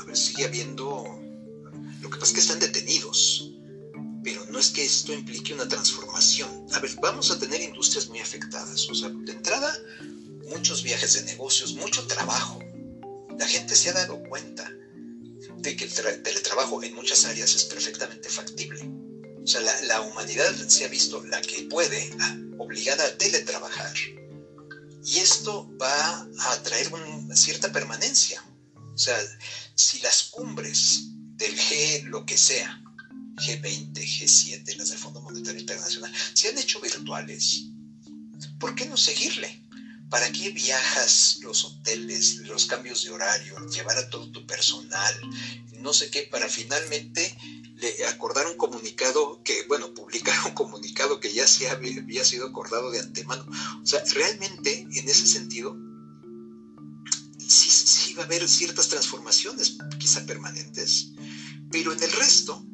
A 0.00 0.04
ver, 0.04 0.16
sigue 0.16 0.46
habiendo... 0.46 1.04
Lo 2.00 2.08
que 2.08 2.16
pasa 2.16 2.30
es 2.30 2.32
que 2.32 2.40
están 2.40 2.60
detenidos, 2.60 3.52
pero 4.22 4.42
no 4.46 4.58
es 4.58 4.70
que 4.70 4.86
esto 4.86 5.12
implique 5.12 5.52
una 5.52 5.68
transformación. 5.68 6.48
A 6.72 6.80
ver, 6.80 6.96
vamos 7.02 7.30
a 7.30 7.38
tener 7.38 7.60
industrias 7.60 8.08
muy 8.08 8.20
afectadas. 8.20 8.88
O 8.88 8.94
sea, 8.94 9.10
de 9.10 9.32
entrada, 9.32 9.70
muchos 10.48 10.82
viajes 10.82 11.12
de 11.12 11.24
negocios, 11.24 11.74
mucho 11.74 12.06
trabajo 12.06 12.58
la 13.38 13.46
gente 13.46 13.74
se 13.74 13.90
ha 13.90 13.92
dado 13.92 14.22
cuenta 14.24 14.70
de 15.58 15.76
que 15.76 15.84
el 15.84 16.22
teletrabajo 16.22 16.82
en 16.82 16.94
muchas 16.94 17.24
áreas 17.26 17.54
es 17.54 17.64
perfectamente 17.64 18.28
factible. 18.28 19.03
O 19.44 19.46
sea, 19.46 19.60
la, 19.60 20.00
humanidad 20.00 20.54
se 20.68 20.86
ha 20.86 20.88
visto 20.88 21.22
la 21.24 21.40
que 21.42 21.64
puede, 21.64 22.10
obligada 22.58 23.04
a 23.04 23.18
teletrabajar. 23.18 23.92
Y 25.04 25.18
esto 25.18 25.70
va 25.76 26.20
a 26.22 26.62
traer 26.62 26.90
una 26.94 27.36
cierta 27.36 27.70
permanencia. 27.70 28.42
O 28.74 28.96
sea, 28.96 29.18
si 29.74 30.00
las 30.00 30.24
cumbres 30.24 31.08
del 31.36 31.54
G, 31.54 32.04
lo 32.04 32.24
que 32.24 32.38
sea, 32.38 32.82
G20, 33.36 33.92
G7, 33.92 34.76
las 34.76 34.88
del 34.88 34.98
Fondo 34.98 35.20
Monetario 35.20 35.60
Internacional, 35.60 36.12
se 36.32 36.48
han 36.48 36.56
hecho 36.56 36.80
virtuales, 36.80 37.66
¿por 38.58 38.74
qué 38.74 38.86
no 38.86 38.96
seguirle? 38.96 39.63
¿Para 40.14 40.30
qué 40.30 40.50
viajas 40.50 41.38
los 41.40 41.64
hoteles, 41.64 42.36
los 42.46 42.66
cambios 42.66 43.02
de 43.02 43.10
horario, 43.10 43.56
llevar 43.66 43.98
a 43.98 44.08
todo 44.10 44.30
tu 44.30 44.46
personal, 44.46 45.12
no 45.80 45.92
sé 45.92 46.08
qué, 46.08 46.28
para 46.30 46.48
finalmente 46.48 47.36
acordar 48.08 48.46
un 48.46 48.56
comunicado 48.56 49.42
que, 49.42 49.64
bueno, 49.66 49.92
publicar 49.92 50.38
un 50.46 50.52
comunicado 50.54 51.18
que 51.18 51.32
ya 51.32 51.48
se 51.48 51.68
había 51.68 52.24
sido 52.24 52.46
acordado 52.46 52.92
de 52.92 53.00
antemano? 53.00 53.44
O 53.82 53.84
sea, 53.84 54.04
realmente, 54.12 54.86
en 54.88 55.08
ese 55.08 55.26
sentido, 55.26 55.76
sí, 57.40 57.70
sí 57.70 58.14
va 58.14 58.22
a 58.22 58.26
haber 58.26 58.48
ciertas 58.48 58.86
transformaciones, 58.86 59.78
quizá 59.98 60.24
permanentes, 60.24 61.08
pero 61.72 61.92
en 61.92 62.00
el 62.00 62.12
resto, 62.12 62.64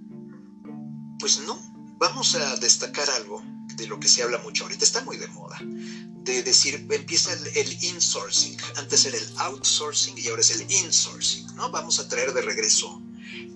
pues 1.18 1.38
no. 1.38 1.59
Vamos 1.99 2.35
a 2.35 2.56
destacar 2.56 3.09
algo 3.09 3.42
de 3.81 3.87
lo 3.87 3.99
que 3.99 4.09
se 4.09 4.23
habla 4.23 4.39
mucho. 4.39 4.65
Ahorita, 4.65 4.85
está 4.85 5.03
muy 5.03 5.17
de 5.17 5.27
moda, 5.29 5.59
de 5.63 6.43
decir, 6.43 6.87
empieza 6.91 7.33
el, 7.33 7.85
insourcing, 7.85 8.57
antes 8.77 9.07
era 9.07 9.17
el 9.17 9.27
outsourcing 9.39 10.17
y 10.19 10.29
ahora 10.29 10.43
es 10.43 10.51
el 10.51 10.71
insourcing, 10.71 11.47
¿no? 11.57 11.71
Vamos 11.71 11.99
a 11.99 12.09
traer 12.09 12.33
de 12.33 12.43
regreso 12.43 13.03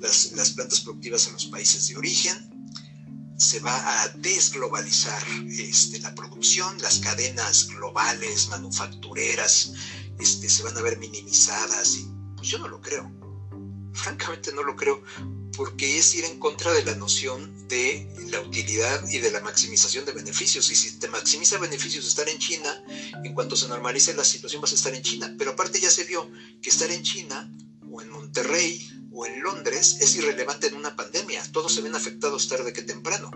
las, 0.01 0.33
las 0.33 0.51
plantas 0.51 0.81
productivas 0.81 1.29
a 1.29 1.33
los 1.33 1.47
países 1.47 1.89
de 1.89 1.97
origen, 1.97 2.51
se 3.37 3.61
va 3.61 4.03
a 4.03 4.09
desglobalizar 4.09 5.23
este, 5.49 5.99
la 6.01 6.15
producción, 6.15 6.81
las 6.81 7.01
cadenas 7.01 7.67
globales, 7.69 8.49
manufactureras, 8.49 9.73
este, 10.19 10.49
se 10.49 10.63
van 10.63 10.77
a 10.77 10.83
ver 10.83 10.99
minimizadas, 10.99 11.97
y 11.97 12.09
pues 12.37 12.49
yo 12.49 12.59
no 12.59 12.69
lo 12.69 12.81
creo, 12.81 13.11
francamente 13.93 14.53
no 14.53 14.63
lo 14.63 14.77
creo, 14.77 15.03
porque 15.57 15.99
es 15.99 16.15
ir 16.15 16.25
en 16.25 16.39
contra 16.39 16.73
de 16.73 16.85
la 16.85 16.95
noción 16.95 17.69
de 17.69 18.09
la 18.31 18.41
utilidad 18.41 19.09
y 19.11 19.19
de 19.19 19.31
la 19.31 19.41
maximización 19.41 20.05
de 20.05 20.13
beneficios. 20.13 20.71
Y 20.71 20.75
si 20.75 20.99
te 20.99 21.09
maximiza 21.09 21.59
beneficios 21.59 22.07
estar 22.07 22.29
en 22.29 22.39
China, 22.39 22.85
en 23.25 23.35
cuanto 23.35 23.57
se 23.57 23.69
normalice 23.69 24.15
la 24.15 24.25
situación 24.25 24.63
vas 24.63 24.73
a 24.73 24.77
estar 24.77 24.95
en 24.95 25.03
China. 25.03 25.35
Pero 25.39 25.53
aparte 25.53 25.81
ya 25.81 25.91
se 25.91 26.05
vio 26.05 26.31
que 26.61 26.71
estar 26.71 26.91
en 26.91 27.03
China 27.03 27.51
o 27.91 28.01
en 28.01 28.11
Monterrey 28.11 28.89
o 29.13 29.27
en 29.27 29.43
Londres 29.43 29.99
es 30.01 30.17
irrelevante 30.17 30.67
en 30.67 30.75
una 30.75 30.97
pandemia. 30.97 31.43
Todos 31.53 31.73
se 31.73 31.83
ven 31.83 31.95
afectados 31.95 32.49
tarde 32.49 32.73
que 32.73 32.83
temprano. 32.83 33.31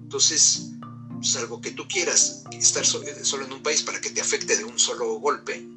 Entonces, 0.00 0.70
salvo 1.22 1.60
que 1.60 1.72
tú 1.72 1.88
quieras 1.88 2.44
estar 2.52 2.86
solo 2.86 3.44
en 3.44 3.52
un 3.52 3.62
país 3.62 3.82
para 3.82 4.00
que 4.00 4.10
te 4.10 4.20
afecte 4.20 4.56
de 4.56 4.64
un 4.64 4.78
solo 4.78 5.18
golpe, 5.18 5.68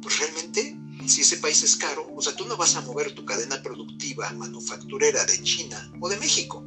pues 0.00 0.18
realmente 0.18 0.78
si 1.08 1.22
ese 1.22 1.38
país 1.38 1.62
es 1.62 1.76
caro, 1.76 2.06
o 2.14 2.22
sea, 2.22 2.34
tú 2.34 2.46
no 2.46 2.56
vas 2.56 2.76
a 2.76 2.80
mover 2.82 3.12
tu 3.12 3.24
cadena 3.24 3.62
productiva 3.62 4.30
manufacturera 4.32 5.24
de 5.24 5.42
China 5.42 5.92
o 6.00 6.08
de 6.08 6.16
México 6.16 6.64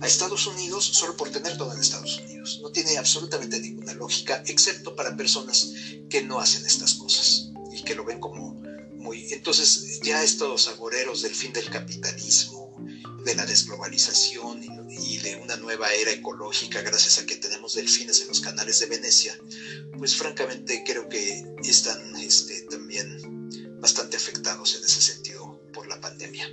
a 0.00 0.06
Estados 0.06 0.46
Unidos 0.46 0.84
solo 0.84 1.16
por 1.16 1.30
tener 1.30 1.56
todo 1.56 1.72
en 1.72 1.80
Estados 1.80 2.18
Unidos. 2.18 2.60
No 2.62 2.70
tiene 2.70 2.98
absolutamente 2.98 3.58
ninguna 3.60 3.94
lógica, 3.94 4.42
excepto 4.46 4.94
para 4.94 5.16
personas 5.16 5.72
que 6.10 6.22
no 6.22 6.38
hacen 6.38 6.66
estas 6.66 6.94
cosas 6.94 7.50
y 7.72 7.82
que 7.82 7.94
lo 7.94 8.04
ven 8.04 8.20
como 8.20 8.60
muy... 8.94 9.32
Entonces 9.32 10.00
ya 10.02 10.22
estos 10.22 10.68
agoreros 10.68 11.22
del 11.22 11.34
fin 11.34 11.52
del 11.52 11.70
capitalismo, 11.70 12.76
de 13.24 13.34
la 13.34 13.46
desglobalización 13.46 14.62
y, 14.88 15.18
de 15.18 15.36
una 15.36 15.56
nueva 15.56 15.92
era 15.92 16.12
ecológica 16.12 16.80
gracias 16.82 17.18
a 17.18 17.26
que 17.26 17.36
tenemos 17.36 17.74
delfines 17.74 18.20
en 18.20 18.28
los 18.28 18.40
canales 18.40 18.78
de 18.78 18.86
Venecia, 18.86 19.36
pues 19.98 20.14
francamente 20.14 20.84
creo 20.86 21.08
que 21.08 21.44
están 21.64 22.14
este, 22.16 22.62
también 22.62 23.25
bastante 23.86 24.16
afectados 24.16 24.74
en 24.74 24.84
ese 24.84 25.00
sentido 25.00 25.60
por 25.72 25.86
la 25.86 26.00
pandemia. 26.00 26.50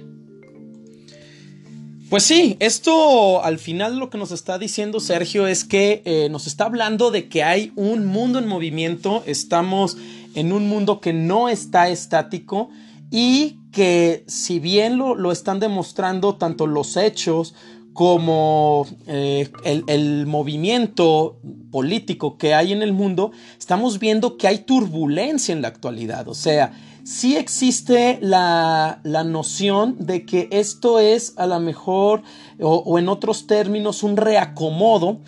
Pues 2.11 2.21
sí, 2.21 2.57
esto 2.59 3.43
al 3.43 3.57
final 3.57 3.97
lo 3.97 4.11
que 4.11 4.19
nos 4.19 4.31
está 4.31 4.59
diciendo 4.59 4.99
Sergio 4.99 5.47
es 5.47 5.63
que 5.63 6.03
eh, 6.05 6.29
nos 6.29 6.45
está 6.45 6.65
hablando 6.65 7.09
de 7.09 7.29
que 7.29 7.41
hay 7.41 7.71
un 7.75 8.05
mundo 8.05 8.37
en 8.37 8.47
movimiento, 8.47 9.23
estamos 9.25 9.97
en 10.35 10.53
un 10.53 10.69
mundo 10.69 11.01
que 11.01 11.11
no 11.11 11.49
está 11.49 11.89
estático 11.89 12.69
y 13.09 13.57
que 13.71 14.23
si 14.27 14.59
bien 14.59 14.97
lo, 14.99 15.15
lo 15.15 15.31
están 15.31 15.59
demostrando 15.59 16.35
tanto 16.35 16.67
los 16.67 16.97
hechos 16.97 17.55
como 17.93 18.85
eh, 19.07 19.49
el, 19.63 19.83
el, 19.87 20.27
movimiento 20.27 21.39
político 21.71 22.37
que 22.37 22.53
hay 22.53 22.73
en 22.73 22.83
el 22.83 22.93
mundo, 22.93 23.31
estamos 23.57 23.97
viendo 23.97 24.37
que 24.37 24.47
hay 24.47 24.59
turbulencia 24.59 25.53
en 25.53 25.61
la 25.63 25.67
actualidad. 25.69 26.27
O 26.27 26.33
sea, 26.33 26.73
sí 27.03 27.35
existe 27.35 28.17
la, 28.21 29.01
noción 29.25 29.97
de 29.99 30.25
que 30.25 30.47
esto 30.51 30.99
es 30.99 31.33
a 31.37 31.45
lo 31.45 31.59
mejor, 31.59 32.23
o, 32.59 32.97
en 32.97 33.09
otros 33.09 33.47
términos, 33.47 34.03
un 34.03 34.17
reacomodo, 34.17 35.19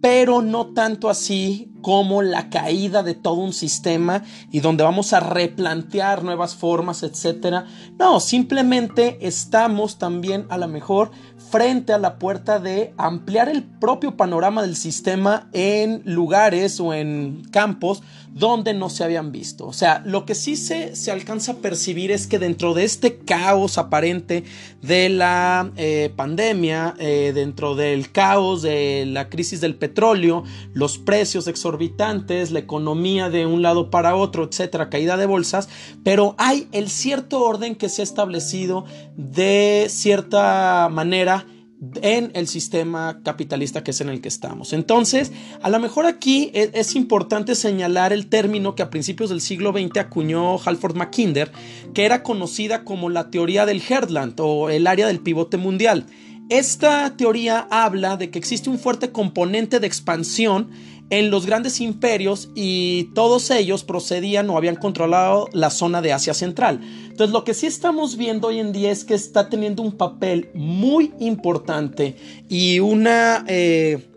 pero 0.00 0.42
no 0.42 0.68
tanto 0.74 1.08
así 1.08 1.73
como 1.84 2.22
la 2.22 2.48
caída 2.48 3.02
de 3.02 3.14
todo 3.14 3.34
un 3.34 3.52
sistema 3.52 4.22
y 4.50 4.60
donde 4.60 4.84
vamos 4.84 5.12
a 5.12 5.20
replantear 5.20 6.24
nuevas 6.24 6.54
formas, 6.54 7.02
etcétera. 7.02 7.66
No, 7.98 8.20
simplemente 8.20 9.18
estamos 9.20 9.98
también 9.98 10.46
a 10.48 10.56
lo 10.56 10.66
mejor 10.66 11.10
frente 11.50 11.92
a 11.92 11.98
la 11.98 12.18
puerta 12.18 12.58
de 12.58 12.94
ampliar 12.96 13.50
el 13.50 13.64
propio 13.64 14.16
panorama 14.16 14.62
del 14.62 14.76
sistema 14.76 15.50
en 15.52 16.00
lugares 16.06 16.80
o 16.80 16.94
en 16.94 17.42
campos 17.50 18.02
donde 18.34 18.74
no 18.74 18.90
se 18.90 19.04
habían 19.04 19.30
visto. 19.30 19.64
O 19.64 19.72
sea, 19.72 20.02
lo 20.04 20.26
que 20.26 20.34
sí 20.34 20.56
se, 20.56 20.96
se 20.96 21.12
alcanza 21.12 21.52
a 21.52 21.56
percibir 21.56 22.10
es 22.10 22.26
que 22.26 22.40
dentro 22.40 22.74
de 22.74 22.82
este 22.82 23.18
caos 23.18 23.78
aparente 23.78 24.42
de 24.82 25.08
la 25.08 25.70
eh, 25.76 26.12
pandemia, 26.16 26.96
eh, 26.98 27.30
dentro 27.32 27.76
del 27.76 28.10
caos 28.10 28.62
de 28.62 29.04
la 29.06 29.28
crisis 29.28 29.60
del 29.60 29.76
petróleo, 29.76 30.42
los 30.72 30.98
precios 30.98 31.46
exorbitantes, 31.46 31.73
la 31.78 32.58
economía 32.58 33.30
de 33.30 33.46
un 33.46 33.62
lado 33.62 33.90
para 33.90 34.16
otro, 34.16 34.44
etcétera, 34.44 34.90
caída 34.90 35.16
de 35.16 35.26
bolsas, 35.26 35.68
pero 36.02 36.34
hay 36.38 36.68
el 36.72 36.88
cierto 36.88 37.40
orden 37.40 37.74
que 37.74 37.88
se 37.88 38.02
ha 38.02 38.04
establecido 38.04 38.84
de 39.16 39.86
cierta 39.88 40.88
manera 40.90 41.46
en 42.02 42.30
el 42.34 42.48
sistema 42.48 43.20
capitalista 43.22 43.82
que 43.82 43.90
es 43.90 44.00
en 44.00 44.08
el 44.08 44.20
que 44.20 44.28
estamos. 44.28 44.72
Entonces, 44.72 45.32
a 45.62 45.68
lo 45.68 45.78
mejor 45.80 46.06
aquí 46.06 46.50
e, 46.54 46.70
es, 46.74 46.94
importante 46.94 47.54
señalar 47.54 48.12
el 48.12 48.28
término 48.28 48.74
que 48.74 48.82
a 48.82 48.90
principios 48.90 49.30
del 49.30 49.40
siglo 49.40 49.72
XX 49.72 49.98
acuñó 49.98 50.58
Halford 50.64 50.96
Mackinder, 50.96 51.52
que 51.92 52.04
era 52.04 52.22
conocida 52.22 52.84
como 52.84 53.10
la 53.10 53.30
teoría 53.30 53.66
del 53.66 53.82
Heartland 53.82 54.38
o 54.40 54.70
el 54.70 54.86
área 54.86 55.06
del 55.06 55.20
pivote 55.20 55.56
mundial. 55.56 56.06
Esta 56.50 57.16
teoría 57.16 57.66
habla 57.70 58.18
de 58.18 58.30
que 58.30 58.38
existe 58.38 58.68
un 58.68 58.78
fuerte 58.78 59.12
componente 59.12 59.80
de 59.80 59.86
expansión 59.86 60.70
en 61.10 61.30
los 61.30 61.46
grandes 61.46 61.80
imperios 61.80 62.50
y 62.54 63.10
todos 63.14 63.50
ellos 63.50 63.84
procedían 63.84 64.48
o 64.50 64.56
habían 64.56 64.76
controlado 64.76 65.48
la 65.52 65.70
zona 65.70 66.02
de 66.02 66.12
Asia 66.12 66.34
Central. 66.34 66.80
Entonces 67.08 67.32
lo 67.32 67.44
que 67.44 67.54
sí 67.54 67.66
estamos 67.66 68.16
viendo 68.16 68.48
hoy 68.48 68.58
en 68.58 68.72
día 68.72 68.90
es 68.90 69.04
que 69.04 69.14
está 69.14 69.48
teniendo 69.48 69.82
un 69.82 69.92
papel 69.92 70.50
muy 70.54 71.12
importante 71.18 72.16
y 72.48 72.80
una... 72.80 73.44
Eh, 73.48 74.10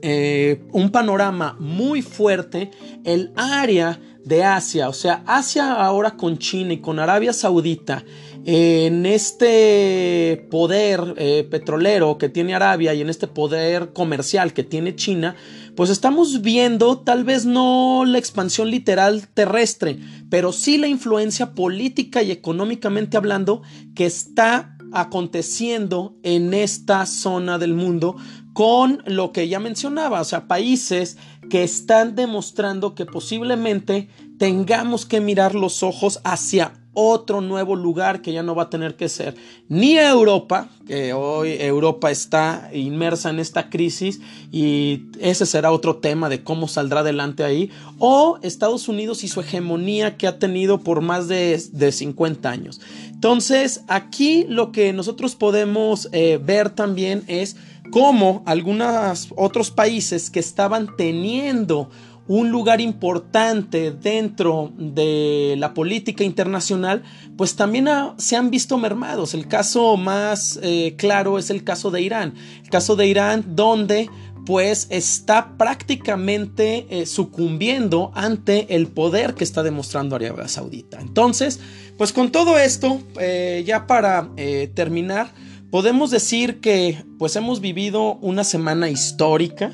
eh, 0.00 0.62
un 0.72 0.90
panorama 0.90 1.56
muy 1.60 2.00
fuerte 2.00 2.70
el 3.04 3.32
área 3.36 4.00
de 4.24 4.42
Asia, 4.42 4.88
o 4.88 4.94
sea, 4.94 5.22
Asia 5.26 5.74
ahora 5.74 6.16
con 6.16 6.38
China 6.38 6.72
y 6.72 6.80
con 6.80 6.98
Arabia 6.98 7.34
Saudita 7.34 8.02
en 8.46 9.06
este 9.06 10.46
poder 10.50 11.14
eh, 11.16 11.46
petrolero 11.50 12.18
que 12.18 12.28
tiene 12.28 12.54
Arabia 12.54 12.92
y 12.92 13.00
en 13.00 13.08
este 13.08 13.26
poder 13.26 13.92
comercial 13.92 14.52
que 14.52 14.62
tiene 14.62 14.94
China, 14.94 15.34
pues 15.76 15.90
estamos 15.90 16.42
viendo 16.42 16.98
tal 16.98 17.24
vez 17.24 17.46
no 17.46 18.04
la 18.06 18.18
expansión 18.18 18.70
literal 18.70 19.26
terrestre, 19.34 19.98
pero 20.30 20.52
sí 20.52 20.78
la 20.78 20.88
influencia 20.88 21.54
política 21.54 22.22
y 22.22 22.30
económicamente 22.30 23.16
hablando 23.16 23.62
que 23.94 24.06
está 24.06 24.76
aconteciendo 24.92 26.16
en 26.22 26.54
esta 26.54 27.06
zona 27.06 27.58
del 27.58 27.74
mundo 27.74 28.16
con 28.52 29.02
lo 29.06 29.32
que 29.32 29.48
ya 29.48 29.58
mencionaba, 29.58 30.20
o 30.20 30.24
sea, 30.24 30.46
países 30.46 31.18
que 31.50 31.64
están 31.64 32.14
demostrando 32.14 32.94
que 32.94 33.04
posiblemente 33.04 34.08
tengamos 34.38 35.06
que 35.06 35.20
mirar 35.20 35.56
los 35.56 35.82
ojos 35.82 36.20
hacia 36.24 36.83
otro 36.94 37.40
nuevo 37.40 37.76
lugar 37.76 38.22
que 38.22 38.32
ya 38.32 38.42
no 38.42 38.54
va 38.54 38.64
a 38.64 38.70
tener 38.70 38.96
que 38.96 39.08
ser 39.08 39.34
ni 39.68 39.98
Europa, 39.98 40.68
que 40.86 41.12
hoy 41.12 41.56
Europa 41.60 42.10
está 42.10 42.70
inmersa 42.72 43.30
en 43.30 43.38
esta 43.38 43.68
crisis 43.70 44.20
y 44.52 45.04
ese 45.20 45.46
será 45.46 45.72
otro 45.72 45.96
tema 45.96 46.28
de 46.28 46.42
cómo 46.42 46.68
saldrá 46.68 47.00
adelante 47.00 47.44
ahí, 47.44 47.70
o 47.98 48.38
Estados 48.42 48.88
Unidos 48.88 49.24
y 49.24 49.28
su 49.28 49.40
hegemonía 49.40 50.16
que 50.16 50.26
ha 50.26 50.38
tenido 50.38 50.80
por 50.80 51.00
más 51.00 51.28
de, 51.28 51.60
de 51.72 51.92
50 51.92 52.50
años. 52.50 52.80
Entonces, 53.10 53.82
aquí 53.88 54.44
lo 54.48 54.70
que 54.70 54.92
nosotros 54.92 55.34
podemos 55.34 56.08
eh, 56.12 56.38
ver 56.42 56.70
también 56.70 57.24
es 57.26 57.56
cómo 57.90 58.42
algunos 58.46 59.32
otros 59.36 59.70
países 59.70 60.30
que 60.30 60.40
estaban 60.40 60.96
teniendo 60.96 61.90
un 62.26 62.50
lugar 62.50 62.80
importante 62.80 63.90
dentro 63.90 64.72
de 64.76 65.56
la 65.58 65.74
política 65.74 66.24
internacional, 66.24 67.02
pues 67.36 67.54
también 67.54 67.88
se 68.16 68.36
han 68.36 68.50
visto 68.50 68.78
mermados. 68.78 69.34
El 69.34 69.46
caso 69.46 69.96
más 69.96 70.58
eh, 70.62 70.94
claro 70.96 71.38
es 71.38 71.50
el 71.50 71.64
caso 71.64 71.90
de 71.90 72.00
Irán. 72.00 72.34
El 72.62 72.70
caso 72.70 72.96
de 72.96 73.06
Irán 73.06 73.44
donde 73.54 74.08
pues 74.46 74.86
está 74.90 75.56
prácticamente 75.56 76.86
eh, 76.90 77.06
sucumbiendo 77.06 78.10
ante 78.14 78.74
el 78.74 78.88
poder 78.88 79.34
que 79.34 79.44
está 79.44 79.62
demostrando 79.62 80.16
Arabia 80.16 80.48
Saudita. 80.48 81.00
Entonces, 81.00 81.60
pues 81.96 82.12
con 82.12 82.30
todo 82.30 82.58
esto, 82.58 83.00
eh, 83.18 83.64
ya 83.66 83.86
para 83.86 84.30
terminar, 84.74 85.32
podemos 85.74 86.12
decir 86.12 86.60
que 86.60 87.04
pues 87.18 87.34
hemos 87.34 87.60
vivido 87.60 88.14
una 88.20 88.44
semana 88.44 88.90
histórica, 88.90 89.72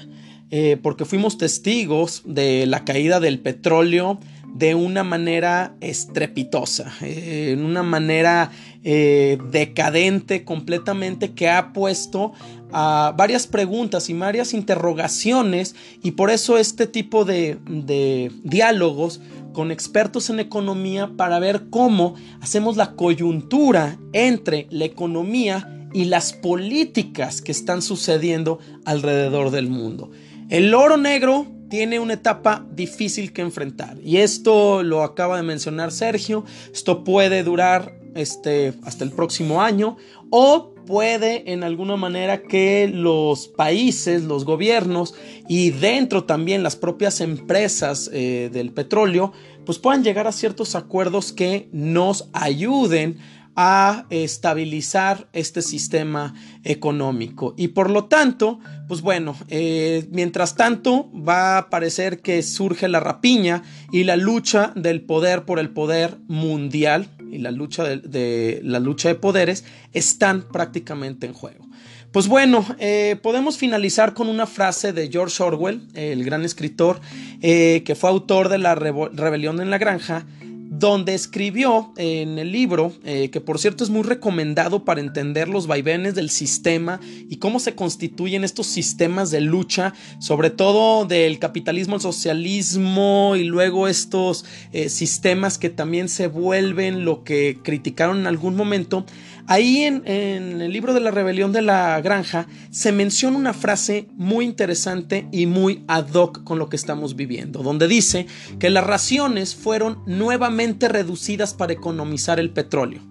porque 0.80 1.04
fuimos 1.04 1.36
testigos 1.36 2.22
de 2.24 2.64
la 2.64 2.86
caída 2.86 3.20
del 3.20 3.38
petróleo 3.38 4.18
de 4.54 4.74
una 4.74 5.04
manera 5.04 5.76
estrepitosa, 5.82 6.90
en 7.02 7.62
una 7.62 7.82
manera 7.82 8.50
decadente 8.82 10.42
completamente 10.42 11.34
que 11.34 11.50
ha 11.50 11.74
puesto 11.74 12.32
a 12.72 13.12
varias 13.14 13.46
preguntas 13.46 14.08
y 14.08 14.14
varias 14.14 14.54
interrogaciones 14.54 15.76
y 16.02 16.12
por 16.12 16.30
eso 16.30 16.56
este 16.56 16.86
tipo 16.86 17.26
de, 17.26 17.58
de 17.66 18.32
diálogos 18.42 19.20
con 19.52 19.70
expertos 19.70 20.30
en 20.30 20.40
economía 20.40 21.10
para 21.18 21.38
ver 21.40 21.64
cómo 21.68 22.14
hacemos 22.40 22.78
la 22.78 22.92
coyuntura 22.92 23.98
entre 24.14 24.66
la 24.70 24.86
economía 24.86 25.76
y 25.92 26.04
las 26.04 26.32
políticas 26.32 27.40
que 27.40 27.52
están 27.52 27.82
sucediendo 27.82 28.58
alrededor 28.84 29.50
del 29.50 29.68
mundo. 29.68 30.10
El 30.48 30.74
oro 30.74 30.96
negro 30.96 31.46
tiene 31.68 32.00
una 32.00 32.14
etapa 32.14 32.66
difícil 32.72 33.32
que 33.32 33.42
enfrentar 33.42 33.96
y 34.02 34.18
esto 34.18 34.82
lo 34.82 35.02
acaba 35.02 35.36
de 35.36 35.44
mencionar 35.44 35.92
Sergio, 35.92 36.44
esto 36.72 37.04
puede 37.04 37.44
durar 37.44 37.94
este, 38.14 38.74
hasta 38.82 39.04
el 39.04 39.12
próximo 39.12 39.62
año 39.62 39.96
o 40.30 40.74
puede 40.86 41.52
en 41.52 41.62
alguna 41.62 41.96
manera 41.96 42.42
que 42.42 42.90
los 42.92 43.46
países, 43.46 44.24
los 44.24 44.44
gobiernos 44.44 45.14
y 45.48 45.70
dentro 45.70 46.24
también 46.24 46.64
las 46.64 46.74
propias 46.74 47.20
empresas 47.20 48.10
eh, 48.12 48.50
del 48.52 48.72
petróleo, 48.72 49.32
pues 49.64 49.78
puedan 49.78 50.02
llegar 50.02 50.26
a 50.26 50.32
ciertos 50.32 50.74
acuerdos 50.74 51.32
que 51.32 51.68
nos 51.72 52.28
ayuden 52.32 53.18
a 53.62 54.06
estabilizar 54.08 55.28
este 55.34 55.60
sistema 55.60 56.32
económico. 56.64 57.52
Y 57.58 57.68
por 57.68 57.90
lo 57.90 58.06
tanto, 58.06 58.58
pues 58.88 59.02
bueno, 59.02 59.36
eh, 59.48 60.08
mientras 60.10 60.54
tanto 60.54 61.10
va 61.12 61.58
a 61.58 61.68
parecer 61.68 62.22
que 62.22 62.42
surge 62.42 62.88
la 62.88 63.00
rapiña 63.00 63.62
y 63.92 64.04
la 64.04 64.16
lucha 64.16 64.72
del 64.76 65.02
poder 65.02 65.44
por 65.44 65.58
el 65.58 65.68
poder 65.68 66.16
mundial 66.26 67.10
y 67.30 67.36
la 67.36 67.50
lucha 67.50 67.84
de, 67.84 68.62
la 68.64 68.80
lucha 68.80 69.08
de 69.08 69.14
poderes 69.16 69.66
están 69.92 70.40
prácticamente 70.50 71.26
en 71.26 71.34
juego. 71.34 71.66
Pues 72.12 72.28
bueno, 72.28 72.64
eh, 72.78 73.16
podemos 73.22 73.58
finalizar 73.58 74.14
con 74.14 74.28
una 74.28 74.46
frase 74.46 74.94
de 74.94 75.10
George 75.10 75.42
Orwell, 75.42 75.86
el 75.92 76.24
gran 76.24 76.46
escritor 76.46 76.98
eh, 77.42 77.82
que 77.84 77.94
fue 77.94 78.08
autor 78.08 78.48
de 78.48 78.56
la 78.56 78.74
Rebelión 78.74 79.60
en 79.60 79.68
la 79.68 79.76
Granja, 79.76 80.24
donde 80.70 81.14
escribió 81.14 81.92
en 81.96 82.38
el 82.38 82.52
libro, 82.52 82.92
eh, 83.04 83.30
que 83.30 83.40
por 83.40 83.58
cierto 83.58 83.82
es 83.82 83.90
muy 83.90 84.04
recomendado 84.04 84.84
para 84.84 85.00
entender 85.00 85.48
los 85.48 85.66
vaivenes 85.66 86.14
del 86.14 86.30
sistema 86.30 87.00
y 87.28 87.38
cómo 87.38 87.58
se 87.58 87.74
constituyen 87.74 88.44
estos 88.44 88.68
sistemas 88.68 89.32
de 89.32 89.40
lucha, 89.40 89.94
sobre 90.20 90.48
todo 90.48 91.06
del 91.06 91.40
capitalismo 91.40 91.96
al 91.96 92.00
socialismo 92.00 93.34
y 93.36 93.42
luego 93.42 93.88
estos 93.88 94.44
eh, 94.72 94.88
sistemas 94.90 95.58
que 95.58 95.70
también 95.70 96.08
se 96.08 96.28
vuelven 96.28 97.04
lo 97.04 97.24
que 97.24 97.58
criticaron 97.64 98.20
en 98.20 98.26
algún 98.28 98.54
momento. 98.54 99.04
Ahí 99.46 99.82
en, 99.82 100.06
el 100.06 100.72
libro 100.72 100.94
de 100.94 101.00
la 101.00 101.10
rebelión 101.10 101.52
de 101.52 101.62
la 101.62 102.00
granja 102.00 102.46
se 102.70 102.92
menciona 102.92 103.36
una 103.36 103.52
frase 103.52 104.08
muy 104.14 104.44
interesante 104.44 105.28
y 105.32 105.46
muy 105.46 105.84
ad 105.88 106.12
hoc 106.14 106.44
con 106.44 106.58
lo 106.58 106.68
que 106.68 106.76
estamos 106.76 107.16
viviendo, 107.16 107.62
donde 107.62 107.88
dice 107.88 108.26
que 108.58 108.70
las 108.70 108.86
raciones 108.86 109.54
fueron 109.54 110.02
nuevamente 110.06 110.88
reducidas 110.88 111.54
para 111.54 111.72
economizar 111.72 112.38
el 112.38 112.50
petróleo. 112.50 113.02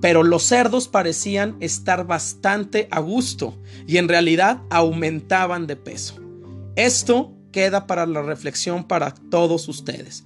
Pero 0.00 0.22
los 0.22 0.42
cerdos 0.42 0.88
parecían 0.88 1.56
estar 1.60 2.06
bastante 2.06 2.88
a 2.90 3.00
gusto 3.00 3.58
y 3.86 3.98
en 3.98 4.08
realidad 4.08 4.62
aumentaban 4.70 5.66
de 5.66 5.76
peso. 5.76 6.16
Esto 6.76 7.32
queda 7.52 7.86
para 7.86 8.06
la 8.06 8.22
reflexión 8.22 8.84
para 8.84 9.12
todos 9.12 9.68
ustedes. 9.68 10.24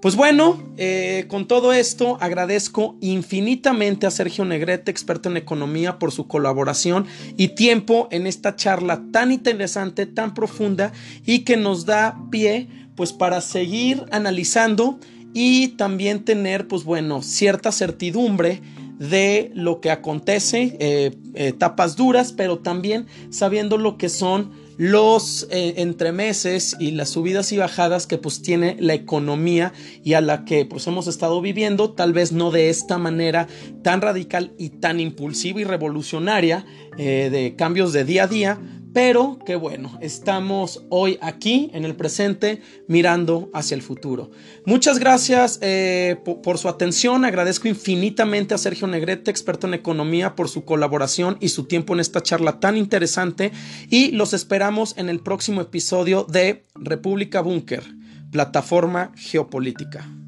Pues 0.00 0.16
bueno, 0.16 0.58
eh, 0.78 1.26
con 1.28 1.46
todo 1.46 1.74
esto 1.74 2.16
agradezco 2.20 2.96
infinitamente 3.02 4.06
a 4.06 4.10
Sergio 4.10 4.46
Negrete, 4.46 4.90
experto 4.90 5.28
en 5.28 5.36
economía, 5.36 5.98
por 5.98 6.10
su 6.10 6.26
colaboración 6.26 7.06
y 7.36 7.48
tiempo 7.48 8.08
en 8.10 8.26
esta 8.26 8.56
charla 8.56 9.02
tan 9.12 9.30
interesante, 9.30 10.06
tan 10.06 10.32
profunda 10.32 10.92
y 11.26 11.40
que 11.40 11.58
nos 11.58 11.84
da 11.84 12.16
pie 12.30 12.68
pues 12.94 13.12
para 13.12 13.42
seguir 13.42 14.06
analizando 14.10 14.98
y 15.34 15.68
también 15.76 16.24
tener 16.24 16.66
pues 16.66 16.84
bueno 16.84 17.22
cierta 17.22 17.70
certidumbre 17.70 18.62
de 19.00 19.50
lo 19.54 19.80
que 19.80 19.90
acontece, 19.90 20.76
eh, 20.78 21.16
etapas 21.34 21.96
duras, 21.96 22.34
pero 22.34 22.58
también 22.58 23.06
sabiendo 23.30 23.78
lo 23.78 23.96
que 23.96 24.10
son 24.10 24.52
los 24.76 25.46
eh, 25.50 25.74
entremeses 25.78 26.76
y 26.78 26.92
las 26.92 27.08
subidas 27.10 27.50
y 27.52 27.56
bajadas 27.56 28.06
que 28.06 28.18
pues 28.18 28.42
tiene 28.42 28.76
la 28.78 28.92
economía 28.94 29.72
y 30.04 30.14
a 30.14 30.20
la 30.20 30.44
que 30.44 30.66
pues 30.66 30.86
hemos 30.86 31.06
estado 31.06 31.40
viviendo, 31.40 31.92
tal 31.92 32.12
vez 32.12 32.32
no 32.32 32.50
de 32.50 32.68
esta 32.68 32.98
manera 32.98 33.46
tan 33.82 34.02
radical 34.02 34.52
y 34.58 34.68
tan 34.68 35.00
impulsiva 35.00 35.60
y 35.60 35.64
revolucionaria 35.64 36.66
eh, 36.98 37.30
de 37.32 37.56
cambios 37.56 37.94
de 37.94 38.04
día 38.04 38.24
a 38.24 38.26
día, 38.26 38.58
pero 38.92 39.38
que 39.44 39.56
bueno, 39.56 39.98
estamos 40.00 40.84
hoy 40.88 41.18
aquí 41.20 41.70
en 41.74 41.84
el 41.84 41.94
presente 41.94 42.60
mirando 42.88 43.50
hacia 43.54 43.74
el 43.74 43.82
futuro. 43.82 44.30
Muchas 44.64 44.98
gracias 44.98 45.58
eh, 45.62 46.16
por, 46.24 46.58
su 46.58 46.68
atención, 46.68 47.24
agradezco 47.24 47.68
infinitamente 47.68 48.54
a 48.54 48.58
Sergio 48.58 48.86
Negrete, 48.86 49.30
experto 49.30 49.66
en 49.66 49.74
economía, 49.74 50.34
por 50.34 50.48
su 50.48 50.64
colaboración 50.64 51.36
y 51.40 51.48
su 51.48 51.64
tiempo 51.64 51.94
en 51.94 52.00
esta 52.00 52.22
charla 52.22 52.60
tan 52.60 52.76
interesante 52.76 53.52
y 53.88 54.10
los 54.12 54.32
esperamos 54.32 54.94
en 54.96 55.08
el 55.08 55.20
próximo 55.20 55.60
episodio 55.60 56.24
de 56.24 56.64
República 56.74 57.40
Búnker, 57.40 57.84
plataforma 58.30 59.12
geopolítica. 59.16 60.19